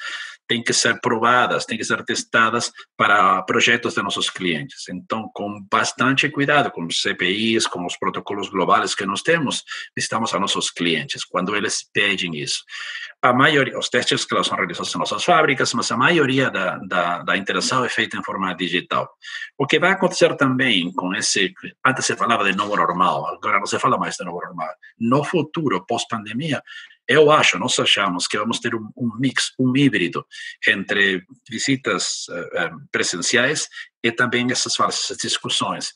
[0.46, 4.88] têm que ser provadas, têm que ser testadas para projetos de nossos clientes.
[4.88, 9.64] Então, com bastante cuidado com os CPIs, com os protocolos globais que nós temos,
[9.96, 12.62] estamos a nossos clientes, quando eles pedem isso.
[13.22, 17.22] A maioria, os testes, que são realizados em nossas fábricas, mas a maioria da, da,
[17.22, 19.08] da interação é feita em forma digital.
[19.56, 21.54] O que vai acontecer também com esse,
[21.86, 24.68] antes se falava de novo normal, agora não se fala mais de novo normal.
[24.98, 26.62] No futuro, pós-pandemia,
[27.07, 30.26] eu acho, nós achamos que vamos ter um, um mix, um híbrido
[30.66, 33.68] entre visitas uh, presenciais
[34.02, 35.94] e também essas falsas discussões.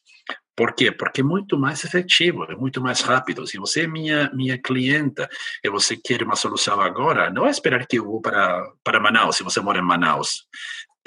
[0.54, 0.90] Por quê?
[0.90, 3.46] Porque é muito mais efetivo, é muito mais rápido.
[3.46, 5.28] Se você é minha, minha clienta
[5.62, 9.36] e você quer uma solução agora, não é esperar que eu vou para, para Manaus,
[9.36, 10.46] se você mora em Manaus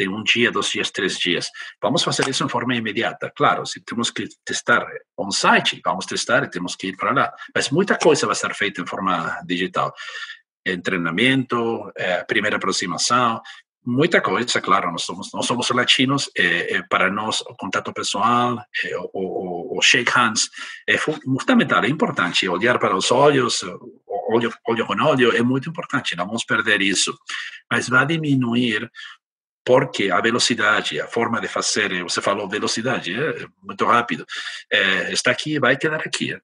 [0.08, 1.48] de um dia, dois dias, três dias.
[1.82, 3.32] Vamos fazer isso de forma imediata.
[3.36, 4.86] Claro, se temos que testar
[5.18, 7.34] on-site, vamos testar e temos que ir para lá.
[7.54, 9.94] Mas muita coisa vai ser feita em forma digital.
[10.66, 13.42] Em treinamento, é, primeira aproximação,
[13.86, 18.64] muita coisa, claro, nós somos, nós somos latinos, é, é, para nós o contato pessoal,
[18.84, 20.50] é, o, o, o, shake hands
[20.88, 23.64] é fundamental, é importante, olhar para os olhos,
[24.30, 27.18] olho, olho com olho, é muito importante, não vamos perder isso,
[27.70, 28.90] mas vai diminuir
[29.64, 34.26] porque a velocidade, a forma de fazer, você falou velocidade, é muito rápido,
[34.72, 36.38] é, está aqui e vai quedar aqui.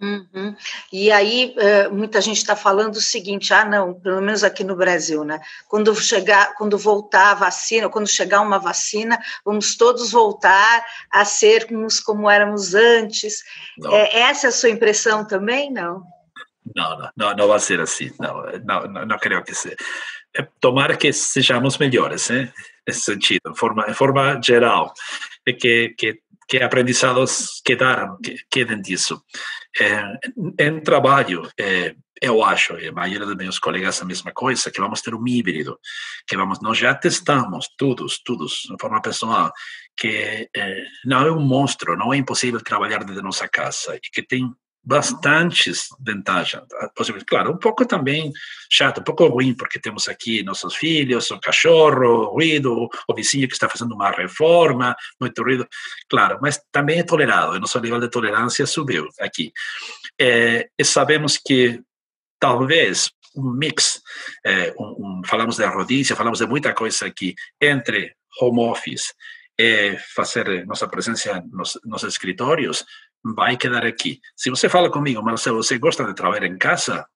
[0.00, 0.56] Uhum.
[0.90, 1.54] E aí
[1.92, 5.38] muita gente está falando o seguinte, ah não, pelo menos aqui no Brasil, né?
[5.68, 12.00] Quando chegar, quando voltar a vacina, quando chegar uma vacina, vamos todos voltar a sermos
[12.00, 13.42] como éramos antes.
[13.92, 16.02] É, essa é a sua impressão também, não?
[16.74, 18.10] Não, não, não, não vai ser assim.
[18.18, 19.76] Não, não, não, não creio que seja.
[20.36, 22.52] É, tomara que sejamos melhores, né?
[22.86, 24.92] nesse sentido, em forma, forma geral,
[25.44, 26.18] que, que,
[26.48, 29.22] que aprendizados quedaram, que, quedem disso.
[29.80, 30.02] É,
[30.58, 34.80] em trabalho, é, eu acho, e a maioria dos meus colegas a mesma coisa, que
[34.80, 35.78] vamos ter um híbrido,
[36.26, 39.52] que vamos, nós já testamos todos, todos, de forma pessoal,
[39.96, 44.22] que é, não é um monstro, não é impossível trabalhar desde nossa casa e que
[44.22, 44.52] tem
[44.82, 46.64] bastantes vantagens.
[47.26, 48.32] Claro, um pouco também
[48.70, 53.46] chato, um pouco ruim, porque temos aqui nossos filhos, o cachorro, o ruído, o vizinho
[53.46, 55.68] que está fazendo uma reforma, muito ruído.
[56.08, 59.52] Claro, mas também é tolerado, o nosso nível de tolerância subiu aqui.
[60.18, 61.80] É, e sabemos que
[62.38, 64.00] talvez um mix,
[64.44, 69.14] é, um, um, falamos de rodízio, falamos de muita coisa aqui, entre home office
[69.58, 72.84] e fazer nossa presença nos, nos escritórios,
[73.24, 74.20] vai quedar aqui.
[74.36, 77.06] Se você fala comigo, Marcelo, você gosta de trabalhar em casa?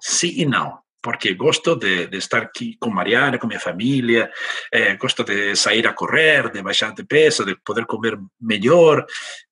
[0.00, 0.78] Sim e não.
[1.02, 4.30] Porque gosto de, de estar aqui com Mariana, com minha família,
[4.72, 9.04] eh, gosto de sair a correr, de baixar de peso, de poder comer melhor,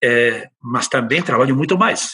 [0.02, 2.10] eh, mas também trabalho muito mais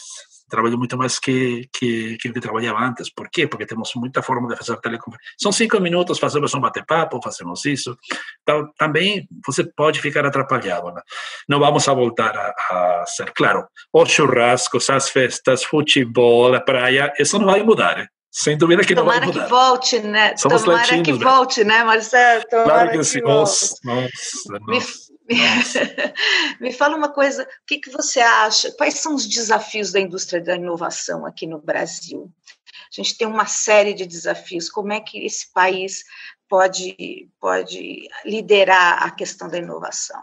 [0.48, 3.10] trabalho muito mais que, que, que, que trabalhava antes.
[3.10, 3.46] Por quê?
[3.46, 5.34] Porque temos muita forma de fazer teleconferência.
[5.38, 7.96] São cinco minutos, fazemos um bate-papo, fazemos isso.
[8.42, 10.92] Então, também você pode ficar atrapalhado.
[10.92, 11.02] Né?
[11.48, 17.12] Não vamos a voltar a, a ser, claro, os churrascos, as festas, futebol, a praia,
[17.18, 17.96] isso não vai mudar.
[17.98, 18.06] Né?
[18.30, 19.44] Sem dúvida que tomara não vai mudar.
[19.44, 20.36] que volte, né?
[20.36, 21.30] Somos tomara latinos, que né?
[21.30, 22.44] volte, né, Marcelo?
[22.50, 23.20] Tomara Claro que que sim.
[23.20, 23.38] volte.
[23.38, 24.60] Nossa, nossa.
[24.66, 24.80] me
[26.76, 28.72] fala uma coisa, o que, que você acha?
[28.72, 32.32] Quais são os desafios da indústria da inovação aqui no Brasil?
[32.66, 34.70] A gente tem uma série de desafios.
[34.70, 36.04] Como é que esse país
[36.48, 40.22] pode, pode liderar a questão da inovação?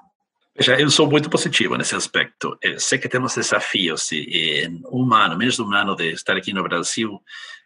[0.58, 2.58] Veja, eu sou muito positivo nesse aspecto.
[2.62, 6.36] Eu sei que temos desafios e em um ano, menos de um ano de estar
[6.38, 7.22] aqui no Brasil,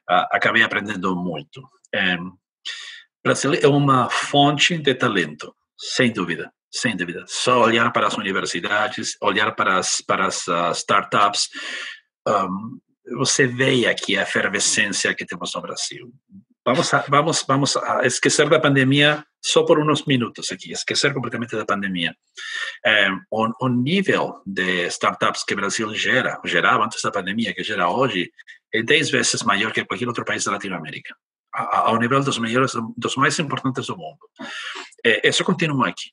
[0.10, 1.62] ah, acabei aprendendo muito.
[1.94, 2.18] É,
[3.24, 7.24] Brasil é uma fonte de talento, sem dúvida, sem dúvida.
[7.28, 11.50] Só olhar para as universidades, olhar para as, para as ah, startups,
[12.28, 12.80] um,
[13.18, 16.12] você vê aqui a efervescência que temos no Brasil.
[16.66, 21.66] Vamos a, vamos, vamos esquecer da pandemia só por uns minutos aqui, esquecer completamente da
[21.66, 22.14] pandemia.
[23.32, 27.90] O, o, nível de startups que o Brasil gera, gerava antes da pandemia, que gera
[27.90, 28.30] hoje,
[28.74, 31.16] é 10 vezes maior que qualquer outro país da Latinoamérica,
[31.54, 34.20] ao nível dos melhores, dos mais importantes do mundo.
[35.04, 36.12] É, isso continua aqui.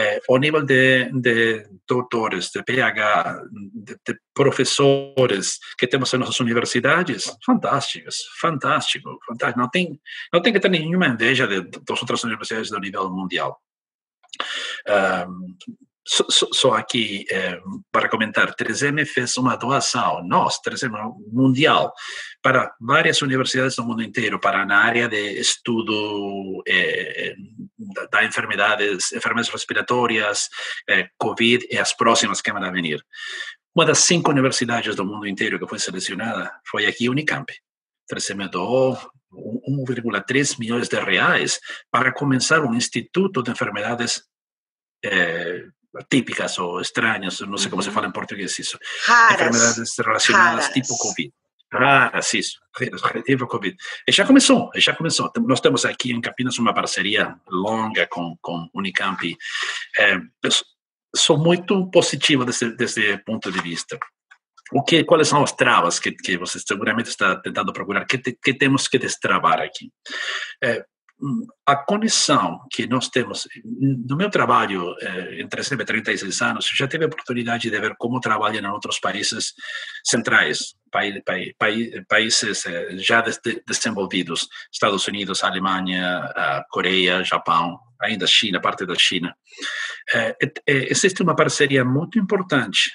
[0.00, 3.42] É, o nível de, de doutores, de PH,
[3.74, 9.58] de, de, professores que temos em nossas universidades, fantásticos, fantástico, fantástico.
[9.58, 10.00] Não tem,
[10.32, 13.60] não tem que ter nenhuma inveja de, das outras universidades do nível mundial.
[15.26, 15.56] Um,
[16.08, 17.60] só, só, aqui é,
[17.92, 20.90] para comentar, 3M fez uma doação, nós, 3M
[21.30, 21.92] mundial,
[22.42, 27.34] para várias universidades do mundo inteiro, para na área de estudo é,
[27.94, 30.48] da, da, enfermidades, enfermedades respiratórias,
[30.88, 33.04] é, Covid e as próximas que vão a vir.
[33.74, 37.52] Uma das cinco universidades do mundo inteiro que foi selecionada foi aqui, Unicamp.
[38.10, 38.98] 3M doou
[39.30, 44.22] 1,3 milhões de reais para começar um instituto de enfermedades
[45.04, 45.64] é,
[46.10, 48.78] típicas ou estranhas, não sei como se fala em português isso.
[49.04, 49.34] Raras.
[49.34, 50.74] Enfermedades relacionadas Raras.
[50.74, 51.32] tipo Covid.
[51.72, 52.58] Raras, isso,
[53.26, 53.76] tipo Covid.
[54.06, 55.30] E já começou, já começou.
[55.46, 59.36] Nós temos aqui em Campinas uma parceria longa com, com Unicamp.
[59.98, 60.18] É,
[61.14, 63.98] sou muito positivo desse, desse ponto de vista.
[64.72, 68.04] O que, quais são as travas que, que você seguramente está tentando procurar?
[68.04, 69.90] Que, te, que temos que destravar aqui?
[70.62, 70.84] É,
[71.66, 77.08] a conexão que nós temos, no meu trabalho, eh, entre 36 anos, já tive a
[77.08, 79.52] oportunidade de ver como trabalham em outros países
[80.04, 80.74] centrais,
[82.08, 86.22] países eh, já des, desenvolvidos, Estados Unidos, Alemanha,
[86.70, 89.34] Coreia, Japão, ainda China, parte da China.
[90.14, 92.92] Eh, existe uma parceria muito importante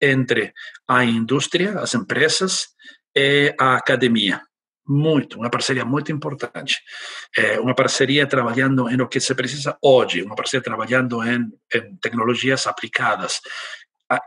[0.00, 0.52] entre
[0.86, 2.68] a indústria, as empresas
[3.12, 4.40] e a academia
[4.86, 6.80] muito, uma parceria muito importante.
[7.36, 11.96] É uma parceria trabalhando em o que se precisa hoje, uma parceria trabalhando em, em
[11.96, 13.40] tecnologias aplicadas.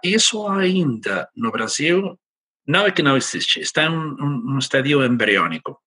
[0.03, 2.17] Isso ainda no Brasil
[2.67, 5.77] não é que não existe, está em um, um, estadio embriônico.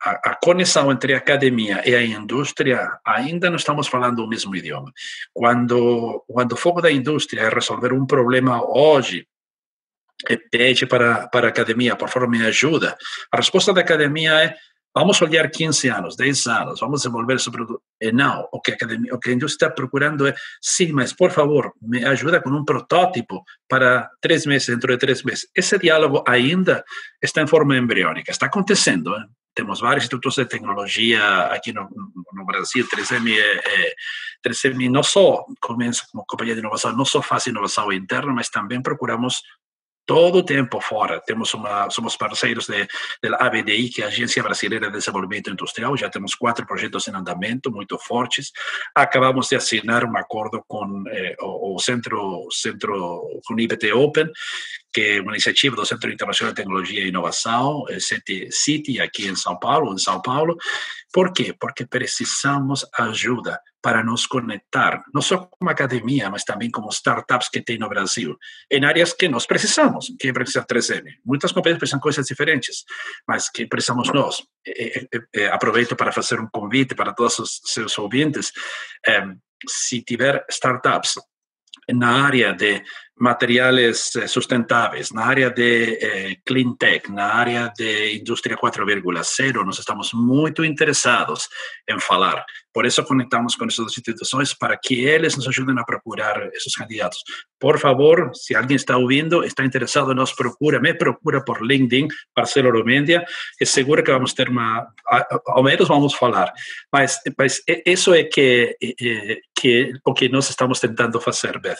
[0.00, 4.54] A, a, conexão entre a academia e a indústria, ainda não estamos falando o mesmo
[4.54, 4.92] idioma.
[5.34, 9.26] Quando, quando o foco da indústria é resolver um problema hoje,
[10.50, 12.96] pede para, para a academia, por favor, me ajuda,
[13.32, 14.56] a resposta da academia é
[14.94, 17.80] vamos olhar 15 anos, 10 anos, vamos desenvolver esse produto.
[18.00, 21.12] E não, o que, a academia, o que a indústria está procurando é, sim, mas
[21.12, 25.46] por favor, me ajuda com um protótipo para três meses, dentro de três meses.
[25.54, 26.84] Esse diálogo ainda
[27.22, 29.14] está em forma embriônica, está acontecendo.
[29.14, 29.24] Hein?
[29.54, 31.88] Temos vários institutos de tecnologia aqui no,
[32.32, 33.94] no Brasil, 3M, é,
[34.46, 38.80] 3M não só começa como companhia de inovação, não só faz inovação interna, mas também
[38.80, 39.42] procuramos
[40.08, 41.20] todo o tempo fora.
[41.20, 42.88] Temos uma, somos parceiros de,
[43.22, 47.14] da ABDI, que é a Agência Brasileira de Desenvolvimento Industrial, já temos quatro projetos em
[47.14, 48.50] andamento muito fortes.
[48.94, 54.30] Acabamos de assinar um acordo com eh, o, o, centro, centro, com o IBT Open,
[54.92, 57.84] que é uma iniciativa do Centro Internacional de Tecnologia e Inovação,
[58.50, 60.56] City, aqui em São Paulo, em São Paulo.
[61.12, 61.54] Por quê?
[61.58, 67.62] Porque precisamos ajuda para nos conectar, não só como academia, mas também como startups que
[67.62, 68.36] tem no Brasil,
[68.70, 70.12] em áreas que nós precisamos.
[70.18, 71.04] Quem precisa 3M?
[71.24, 72.84] Muitas companhias precisam coisas diferentes,
[73.26, 74.42] mas que precisamos nós.
[75.52, 78.52] Aproveito para fazer um convite para todos os seus ouvintes.
[79.66, 81.14] se tiver startups
[81.90, 82.82] na área de
[83.18, 89.78] materiales eh, sustentáveis, na área de eh, clean tech, na área de indústria 4,0, nós
[89.78, 91.48] estamos muito interessados
[91.88, 92.44] em falar.
[92.72, 97.18] Por isso conectamos com essas instituições para que eles nos ajudem a procurar esses candidatos.
[97.58, 102.70] Por favor, se alguém está ouvindo, está interessado, nos procura, me procura por LinkedIn, Marcelo
[102.70, 103.24] Romendia,
[103.60, 104.86] é seguro que vamos ter uma,
[105.46, 106.52] ao menos vamos falar.
[106.92, 108.76] Mas, mas isso é que,
[109.54, 111.78] que o que nós estamos tentando fazer, Beth.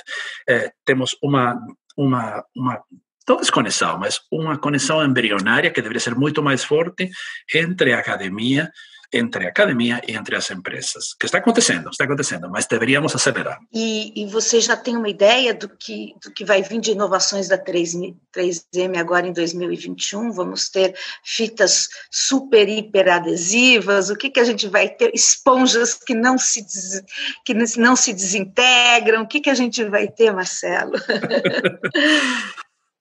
[0.48, 1.58] É, temos uma,
[1.96, 2.82] uma, uma
[3.28, 7.10] não desconexão, mas uma conexão embrionária que deveria ser muito mais forte
[7.54, 8.70] entre a academia
[9.12, 11.14] entre a academia e entre as empresas.
[11.18, 13.58] Que está acontecendo, está acontecendo, mas deveríamos acelerar.
[13.72, 17.48] E, e você já tem uma ideia do que, do que vai vir de inovações
[17.48, 17.94] da 3,
[18.34, 20.32] 3M agora em 2021?
[20.32, 20.94] Vamos ter
[21.24, 24.10] fitas super, hiper adesivas?
[24.10, 25.10] O que, que a gente vai ter?
[25.14, 27.02] Esponjas que não se, des,
[27.44, 29.22] que não se desintegram?
[29.22, 30.92] O que, que a gente vai ter, Marcelo?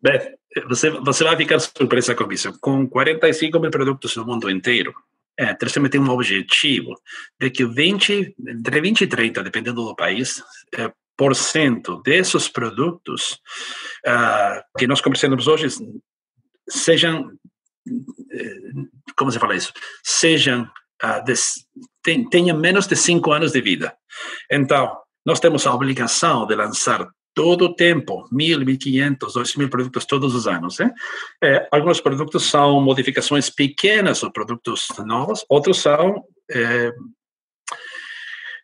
[0.02, 0.38] Bem,
[0.68, 2.58] você, você vai ficar surpresa com isso.
[2.60, 4.94] Com 45 mil produtos no mundo inteiro,
[5.38, 7.00] é, Tracema tem um objetivo
[7.40, 10.44] de que 20, entre 20 e 30, dependendo do país,
[10.76, 13.40] é, por cento desses produtos
[14.06, 15.68] uh, que nós comercializamos hoje
[16.70, 17.32] sejam,
[18.32, 18.56] é,
[19.18, 19.74] como se fala isso,
[20.04, 20.64] sejam,
[21.04, 21.34] uh,
[22.04, 23.98] ten, tenham menos de 5 anos de vida.
[24.52, 29.70] Então, nós temos a obrigação de lançar todo o tempo, mil, mil quinhentos, dois mil
[29.70, 30.80] produtos todos os anos.
[30.80, 30.92] Né?
[31.44, 36.92] É, alguns produtos são modificações pequenas ou produtos novos, outros são é,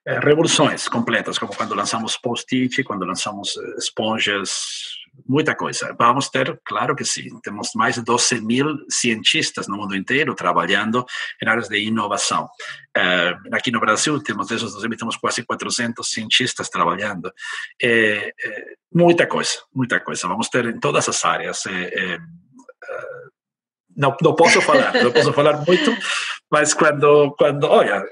[0.08, 5.96] é, revoluções completas, como quando lançamos post-it, quando lançamos esponjas muita coisa.
[5.98, 11.06] Vamos ter, claro que sim, temos mais de 12 mil cientistas no mundo inteiro trabalhando
[11.42, 12.50] em áreas de inovação.
[12.98, 17.32] Uh, aqui no Brasil, temos desde os 2000, temos quase 400 cientistas trabalhando.
[17.82, 20.28] É, é, muita coisa, muita coisa.
[20.28, 21.66] Vamos ter em todas as áreas.
[21.66, 22.20] É,
[23.96, 25.96] não, não posso falar, não posso falar muito,
[26.52, 28.04] mas quando, quando olha,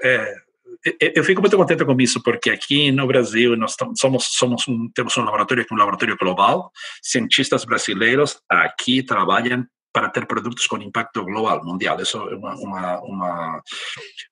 [1.00, 5.16] eu fico muito contente com isso, porque aqui no Brasil nós somos, somos um, temos
[5.16, 6.72] um laboratório que é um laboratório global,
[7.02, 12.00] cientistas brasileiros aqui trabalham para ter produtos com impacto global, mundial.
[12.00, 13.62] Isso é uma, uma, uma,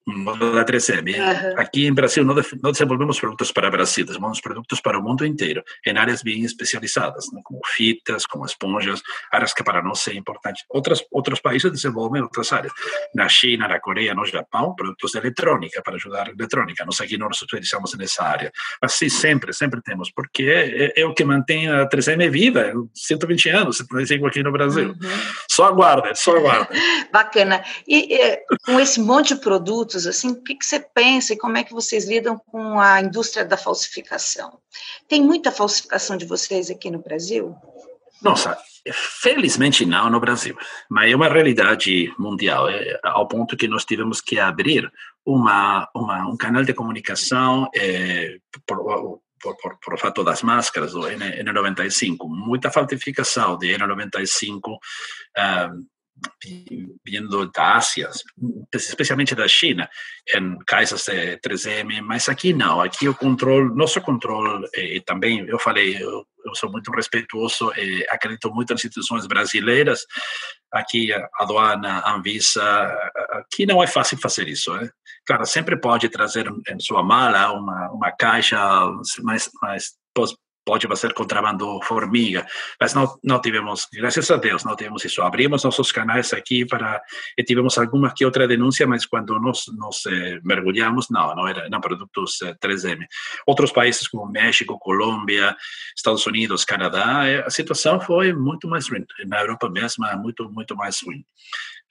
[0.06, 1.14] uma da 3M.
[1.18, 1.61] Uhum.
[1.61, 5.62] Aqui em Brasil não, não, desenvolvemos produtos para Brasil, desenvolvemos produtos para o mundo inteiro,
[5.86, 10.64] em áreas bem especializadas, né, como fitas, como esponjas, áreas que para nós são importantes.
[10.70, 12.72] Outras, outros países desenvolvem outras áreas.
[13.14, 16.84] Na China, na Coreia, no Japão, produtos de eletrônica, para ajudar a eletrônica.
[16.84, 18.52] Nós aqui não nos especializamos nessa área.
[18.80, 22.72] Mas sim, sempre, sempre temos, porque é, é, é o que mantém a 3M viva,
[22.94, 24.88] 120 anos, 125 aqui no Brasil.
[24.88, 25.40] Uhum.
[25.61, 26.68] Só aguarda, só aguarda.
[27.12, 27.62] Bacana.
[27.86, 31.58] E, e, com esse monte de produtos, assim, o que, que você pensa e como
[31.58, 34.58] é que vocês lidam com a indústria da falsificação?
[35.06, 37.54] Tem muita falsificação de vocês aqui no Brasil?
[38.22, 38.56] Nossa,
[39.20, 40.56] felizmente não no Brasil,
[40.88, 44.90] mas é uma realidade mundial, é, ao ponto que nós tivemos que abrir
[45.26, 48.36] uma, uma um canal de comunicação é,
[48.66, 54.80] por, por, por, por fato das máscaras do N, N95, muita falsificação de N95 uh,
[57.04, 58.10] vindo da Ásia,
[58.72, 59.88] especialmente da China,
[60.34, 65.58] em caixas de 3M, mas aqui não, aqui o controle, nosso controle, e também eu
[65.58, 70.06] falei, eu, eu sou muito respeituoso e acredito muito nas instituições brasileiras.
[70.72, 72.62] Aqui, a aduana, a Anvisa,
[73.30, 74.72] aqui não é fácil fazer isso.
[74.74, 74.88] Né?
[75.26, 78.58] Claro, sempre pode trazer em sua mala uma, uma caixa
[79.22, 79.92] mais, mais
[80.70, 82.46] pode fazer contrabando formiga,
[82.80, 85.20] mas não, não tivemos, graças a Deus, não tivemos isso.
[85.20, 87.02] Abrimos nossos canais aqui para,
[87.36, 91.80] e tivemos alguma que outra denúncia, mas quando nós, nós eh, mergulhamos, não, não eram
[91.80, 93.04] produtos eh, 3M.
[93.48, 95.56] Outros países como México, Colômbia,
[95.96, 99.04] Estados Unidos, Canadá, eh, a situação foi muito mais ruim.
[99.26, 101.24] Na Europa mesmo, muito, muito mais ruim.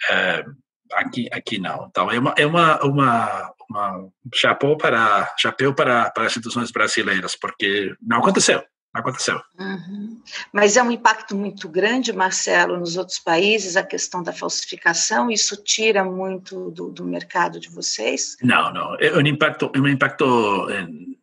[0.09, 0.45] Eh,
[0.93, 1.87] aqui, aqui não.
[1.89, 7.35] Então, é uma, é uma, uma, uma chapéu para chapéu para, para as instituições brasileiras,
[7.35, 8.63] porque não aconteceu.
[8.93, 9.39] Não aconteceu.
[9.59, 10.19] Uhum.
[10.51, 15.63] Mas é um impacto muito grande, Marcelo, nos outros países, a questão da falsificação, isso
[15.63, 18.35] tira muito do, do mercado de vocês?
[18.41, 18.95] Não, não.
[18.99, 20.65] É um impacto, é um impacto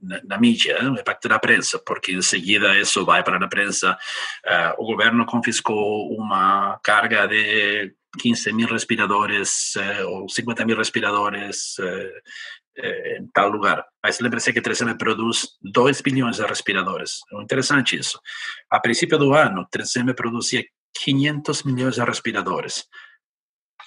[0.01, 3.99] na, na mídia, um impacto na prensa, porque em seguida isso vai para a prensa.
[4.47, 11.79] Uh, o governo confiscou uma carga de 15 mil respiradores uh, ou 50 mil respiradores
[11.79, 12.83] uh,
[13.19, 13.85] em tal lugar.
[14.03, 17.21] Mas lembre-se que 3M produz 2 bilhões de respiradores.
[17.33, 18.21] É interessante isso.
[18.71, 20.65] A princípio do ano, 3M produzia
[21.03, 22.85] 500 milhões de respiradores.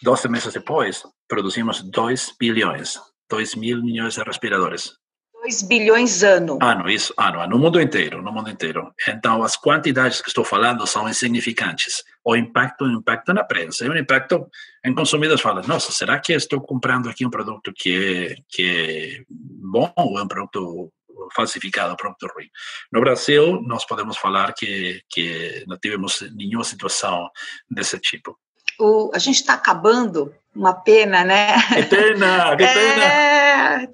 [0.02, 2.98] 12 meses depois, produzimos 2 bilhões,
[3.30, 4.94] 2 mil milhões de respiradores.
[5.42, 6.60] 2 bilhões ano.
[6.62, 8.94] Ano, isso, ano, no mundo inteiro, no mundo inteiro.
[9.08, 12.04] Então, as quantidades que estou falando são insignificantes.
[12.24, 14.48] O impacto, o impacto na prensa, o impacto
[14.84, 19.24] em consumidores falam, nossa, será que estou comprando aqui um produto que é, que é
[19.30, 20.92] bom ou é um produto
[21.34, 22.50] falsificado, um produto ruim?
[22.92, 27.30] No Brasil, nós podemos falar que, que não tivemos nenhuma situação
[27.70, 28.38] desse tipo.
[28.80, 31.62] O, a gente está acabando, uma pena, né?
[31.68, 32.56] Que pena!
[32.60, 33.30] É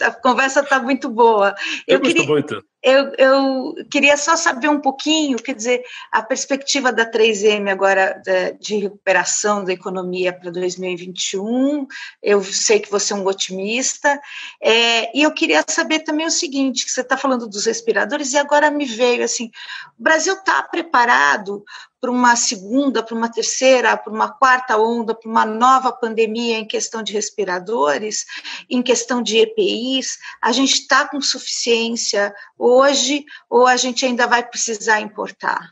[0.02, 1.56] a conversa está muito boa.
[1.88, 2.64] Eu, eu queria, muito.
[2.82, 8.22] Eu, eu queria só saber um pouquinho, quer dizer, a perspectiva da 3M agora
[8.60, 11.88] de recuperação da economia para 2021.
[12.22, 14.20] Eu sei que você é um otimista.
[14.62, 18.38] É, e eu queria saber também o seguinte: que você está falando dos respiradores, e
[18.38, 19.52] agora me veio assim:
[20.00, 21.64] o Brasil está preparado
[22.06, 26.68] para uma segunda, para uma terceira, para uma quarta onda, para uma nova pandemia em
[26.68, 28.26] questão de respiradores,
[28.70, 30.20] em questão de EPIs?
[30.39, 35.72] A gente está com suficiência hoje ou a gente ainda vai precisar importar?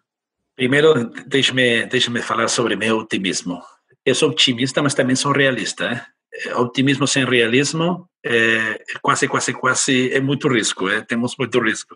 [0.55, 3.61] Primeiro, deixe-me deixe falar sobre meu otimismo.
[4.03, 6.03] Eu sou otimista, mas também sou realista.
[6.33, 6.55] Eh?
[6.55, 10.89] Otimismo sem realismo é quase, quase, quase é muito risco.
[10.89, 11.01] É?
[11.01, 11.95] Temos muito risco.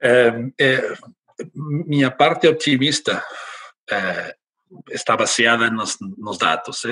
[0.00, 0.94] É, é,
[1.54, 3.20] minha parte otimista
[3.90, 4.34] é,
[4.90, 6.82] está baseada nos, nos dados.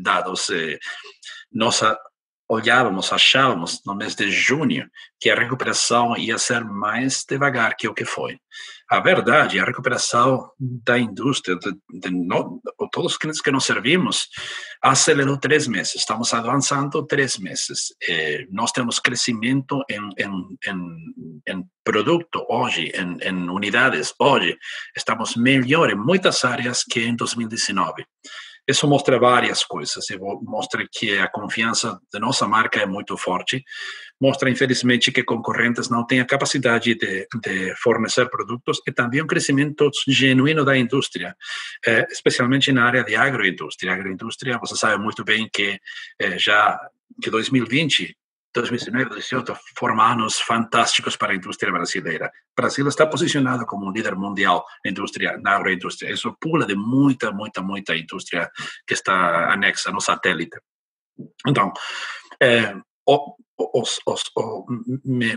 [0.00, 0.48] Dados.
[1.52, 1.80] nós
[2.48, 4.90] olhávamos, achávamos no mês de junho
[5.20, 8.40] que a recuperação ia ser mais devagar que o que foi.
[8.90, 12.58] A verdade, a recuperação da indústria, de, de, no,
[12.90, 14.28] todos os clientes que nós servimos,
[14.82, 15.96] acelerou três meses.
[15.96, 17.94] Estamos avançando três meses.
[18.02, 24.56] Eh, nós temos crescimento em, em, em, em produto hoje, em, unidades hoje.
[24.96, 28.06] Estamos melhor em muitas áreas que em 2019.
[28.68, 30.04] Isso mostra várias coisas.
[30.42, 33.64] Mostra que a confiança da nossa marca é muito forte.
[34.20, 39.26] Mostra, infelizmente, que concorrentes não têm a capacidade de, de fornecer produtos e também um
[39.26, 41.34] crescimento genuíno da indústria,
[41.86, 43.94] eh, especialmente na área de agroindústria.
[43.94, 45.80] Agroindústria, você sabe muito bem que
[46.18, 46.78] eh, já
[47.22, 48.14] que 2020
[48.60, 52.30] 2019 e 2018 foram anos fantásticos para a indústria brasileira.
[52.56, 56.12] Brasil está posicionado como um líder mundial na indústria, na agroindústria.
[56.12, 58.50] Isso pula de muita, muita, muita indústria
[58.86, 60.58] que está anexa no satélite.
[61.46, 61.72] Então,
[62.40, 62.74] é,
[63.08, 64.66] os, os, o,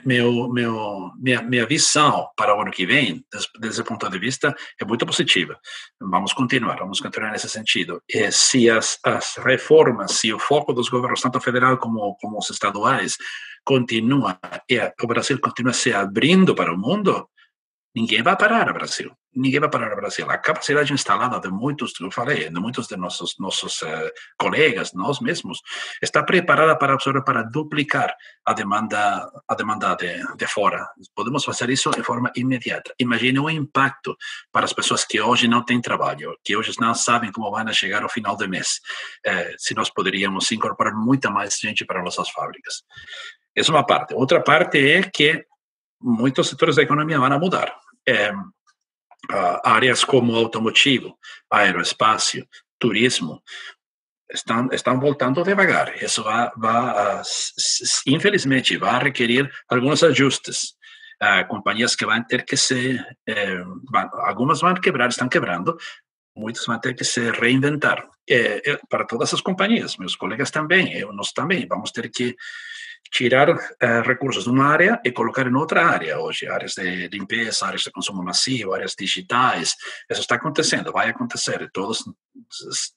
[0.06, 3.24] meu, meu, minha, minha visão para o ano que vem,
[3.60, 5.58] desse ponto de vista, é muito positiva.
[6.00, 8.02] Vamos continuar, vamos continuar nesse sentido.
[8.10, 12.50] E se as, as reformas, se o foco dos governos, tanto federal como, como os
[12.50, 13.16] estaduais,
[13.64, 17.28] continua e o Brasil continua se abrindo para o mundo,
[17.96, 19.12] ninguém vai parar o Brasil.
[19.34, 20.30] Ninguém vai parar o Brasil.
[20.30, 25.22] A capacidade instalada de muitos, eu falei, de muitos de nossos nossos uh, colegas, nós
[25.22, 25.62] mesmos,
[26.02, 28.14] está preparada para absorver, para duplicar
[28.46, 30.86] a demanda a demanda de, de fora.
[31.16, 32.94] Podemos fazer isso de forma imediata.
[33.00, 34.18] Imagine o impacto
[34.52, 38.04] para as pessoas que hoje não têm trabalho, que hoje não sabem como vão chegar
[38.04, 38.80] ao final do mês,
[39.26, 42.84] uh, se nós poderíamos incorporar muita mais gente para nossas fábricas.
[43.56, 44.14] Essa é uma parte.
[44.14, 45.46] Outra parte é que
[46.02, 47.74] muitos setores da economia vão mudar.
[48.08, 48.32] É,
[49.64, 51.18] áreas como automotivo,
[51.50, 52.46] aeroespaço,
[52.80, 53.42] turismo,
[54.34, 56.02] estão, estão voltando devagar.
[56.02, 57.22] Isso vai, vai,
[58.08, 60.76] infelizmente, vai requerir alguns ajustes.
[61.22, 63.64] uh, companhias que vão ter que se, eh,
[64.26, 65.78] algumas vão quebrar, estão quebrando,
[66.36, 68.08] muitas vão ter que se reinventar.
[68.28, 72.36] Eh, para todas as companhias, meus colegas também, eu, nós também, vamos ter que
[73.12, 73.58] tirar uh,
[74.06, 77.92] recursos de uma área e colocar em outra área hoje, áreas de limpeza, áreas de
[77.92, 79.76] consumo massivo, áreas digitais.
[80.10, 81.70] Isso está acontecendo, vai acontecer.
[81.74, 82.04] Todos,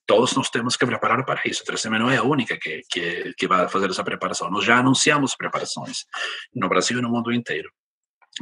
[0.06, 1.62] todos nós temos que preparar para isso.
[1.62, 4.50] A 3M não é a única que, que, que vai fazer essa preparação.
[4.50, 6.04] Nós já anunciamos preparações
[6.54, 7.68] no Brasil e no mundo inteiro.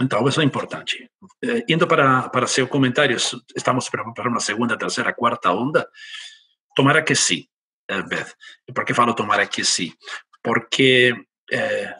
[0.01, 1.11] Então, isso é importante.
[1.43, 3.17] Eh, indo para, para seu comentário,
[3.55, 5.87] estamos preparando uma segunda, terceira, quarta onda?
[6.75, 7.47] Tomara que sim,
[7.89, 8.33] eh, Beth.
[8.75, 9.93] Por que falo tomara que sim?
[10.43, 11.15] Porque
[11.53, 11.95] é,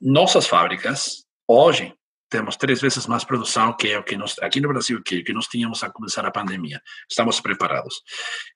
[0.00, 1.94] nossas fábricas, hoje,
[2.28, 5.46] temos três vezes mais produção que o que nós, aqui no Brasil, que, que nós
[5.46, 6.80] tínhamos a começar a pandemia.
[7.08, 8.02] Estamos preparados.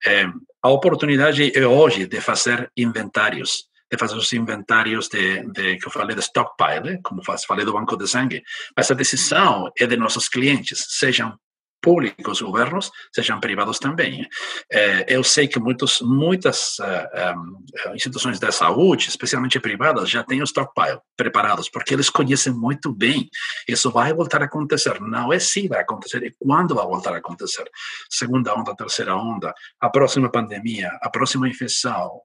[0.06, 0.26] É,
[0.62, 5.90] a oportunidade é hoje de fazer inventários, de fazer os inventários de, de que eu
[5.90, 8.42] falei de stockpile, como falei do banco de sangue,
[8.76, 11.38] mas a decisão é de nossos clientes, sejam
[11.82, 14.26] públicos, governos, sejam privados também.
[14.70, 20.40] É, eu sei que muitos, muitas uh, um, instituições da saúde, especialmente privadas, já têm
[20.40, 23.28] o stockpile preparados, porque eles conhecem muito bem.
[23.68, 25.00] Isso vai voltar a acontecer.
[25.00, 27.68] Não é se vai acontecer, é quando vai voltar a acontecer.
[28.08, 32.20] Segunda onda, terceira onda, a próxima pandemia, a próxima infecção,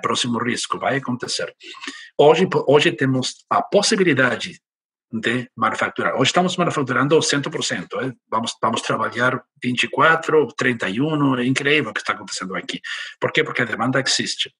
[0.00, 1.54] próximo risco, vai acontecer.
[2.18, 4.58] Hoje, hoje temos a possibilidade
[5.20, 6.14] de manufaturar.
[6.14, 8.12] Hoje estamos manufaturando 100%, eh?
[8.28, 12.80] vamos, vamos trabalhar 24, 31, é incrível o que está acontecendo aqui.
[13.20, 13.44] Por quê?
[13.44, 14.54] Porque a demanda existe.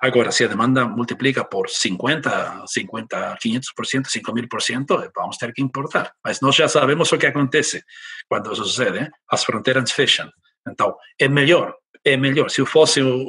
[0.00, 5.52] Agora, se a demanda multiplica por 50, 50, 500%, 5 mil por cento, vamos ter
[5.52, 6.12] que importar.
[6.24, 7.82] Mas nós já sabemos o que acontece
[8.28, 10.30] quando isso sucede, as fronteiras fecham.
[10.68, 11.74] Então, é melhor
[12.04, 12.50] é melhor.
[12.50, 13.22] Se eu fosse um,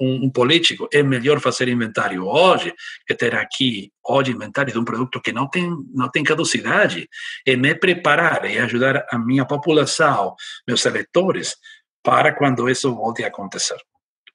[0.00, 2.74] um, um, político, é melhor fazer inventário hoje
[3.06, 7.08] que ter aqui hoje inventário de um produto que não tem não tem caducidade
[7.46, 10.34] e me preparar e ajudar a minha população,
[10.66, 11.56] meus eleitores,
[12.02, 13.78] para quando isso volte a acontecer.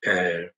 [0.06, 0.52] É,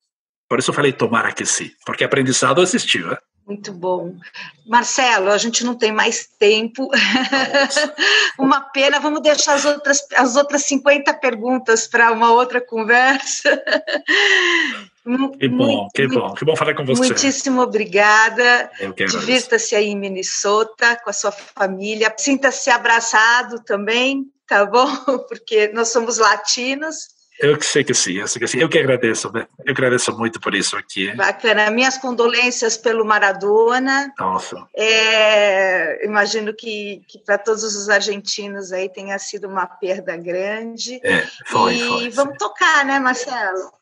[0.48, 3.16] por isso falei tomara que sim, porque aprendizado existiu.
[3.50, 4.16] Muito bom.
[4.64, 6.88] Marcelo, a gente não tem mais tempo.
[8.38, 13.60] uma pena, vamos deixar as outras, as outras 50 perguntas para uma outra conversa.
[15.40, 17.02] Que bom, que bom, que bom falar com você.
[17.02, 18.70] Muitíssimo obrigada.
[18.96, 22.14] Divirta-se aí em Minnesota com a sua família.
[22.16, 24.86] Sinta-se abraçado também, tá bom?
[25.28, 27.19] Porque nós somos latinos.
[27.40, 28.60] Eu sei que sim, eu sei que sim.
[28.60, 29.48] Eu que agradeço, né?
[29.66, 31.16] Eu agradeço muito por isso aqui.
[31.16, 31.72] Bacana.
[31.72, 34.14] Minhas condolências pelo Maradona.
[34.20, 34.68] Nossa.
[34.76, 41.00] É, imagino que, que para todos os argentinos aí tenha sido uma perda grande.
[41.04, 42.10] É, foi, e foi.
[42.10, 42.38] vamos sim.
[42.38, 43.79] tocar, né, Marcelo?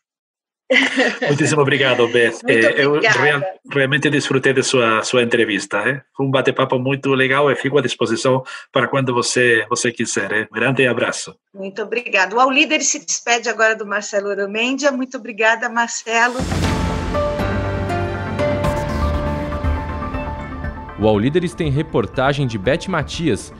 [1.27, 2.39] Muitíssimo obrigado, Beth.
[2.45, 3.41] É, eu real,
[3.71, 5.77] realmente desfrutei de sua sua entrevista.
[5.77, 6.01] É?
[6.15, 10.31] Foi um bate-papo muito legal e fico à disposição para quando você você quiser.
[10.31, 10.47] É?
[10.51, 11.35] Grande abraço.
[11.53, 12.33] Muito obrigado.
[12.33, 14.91] O Ao Líder se despede agora do Marcelo Oromendia.
[14.91, 16.37] Muito obrigada, Marcelo.
[20.99, 23.53] O All Líderes tem reportagem de Beth Matias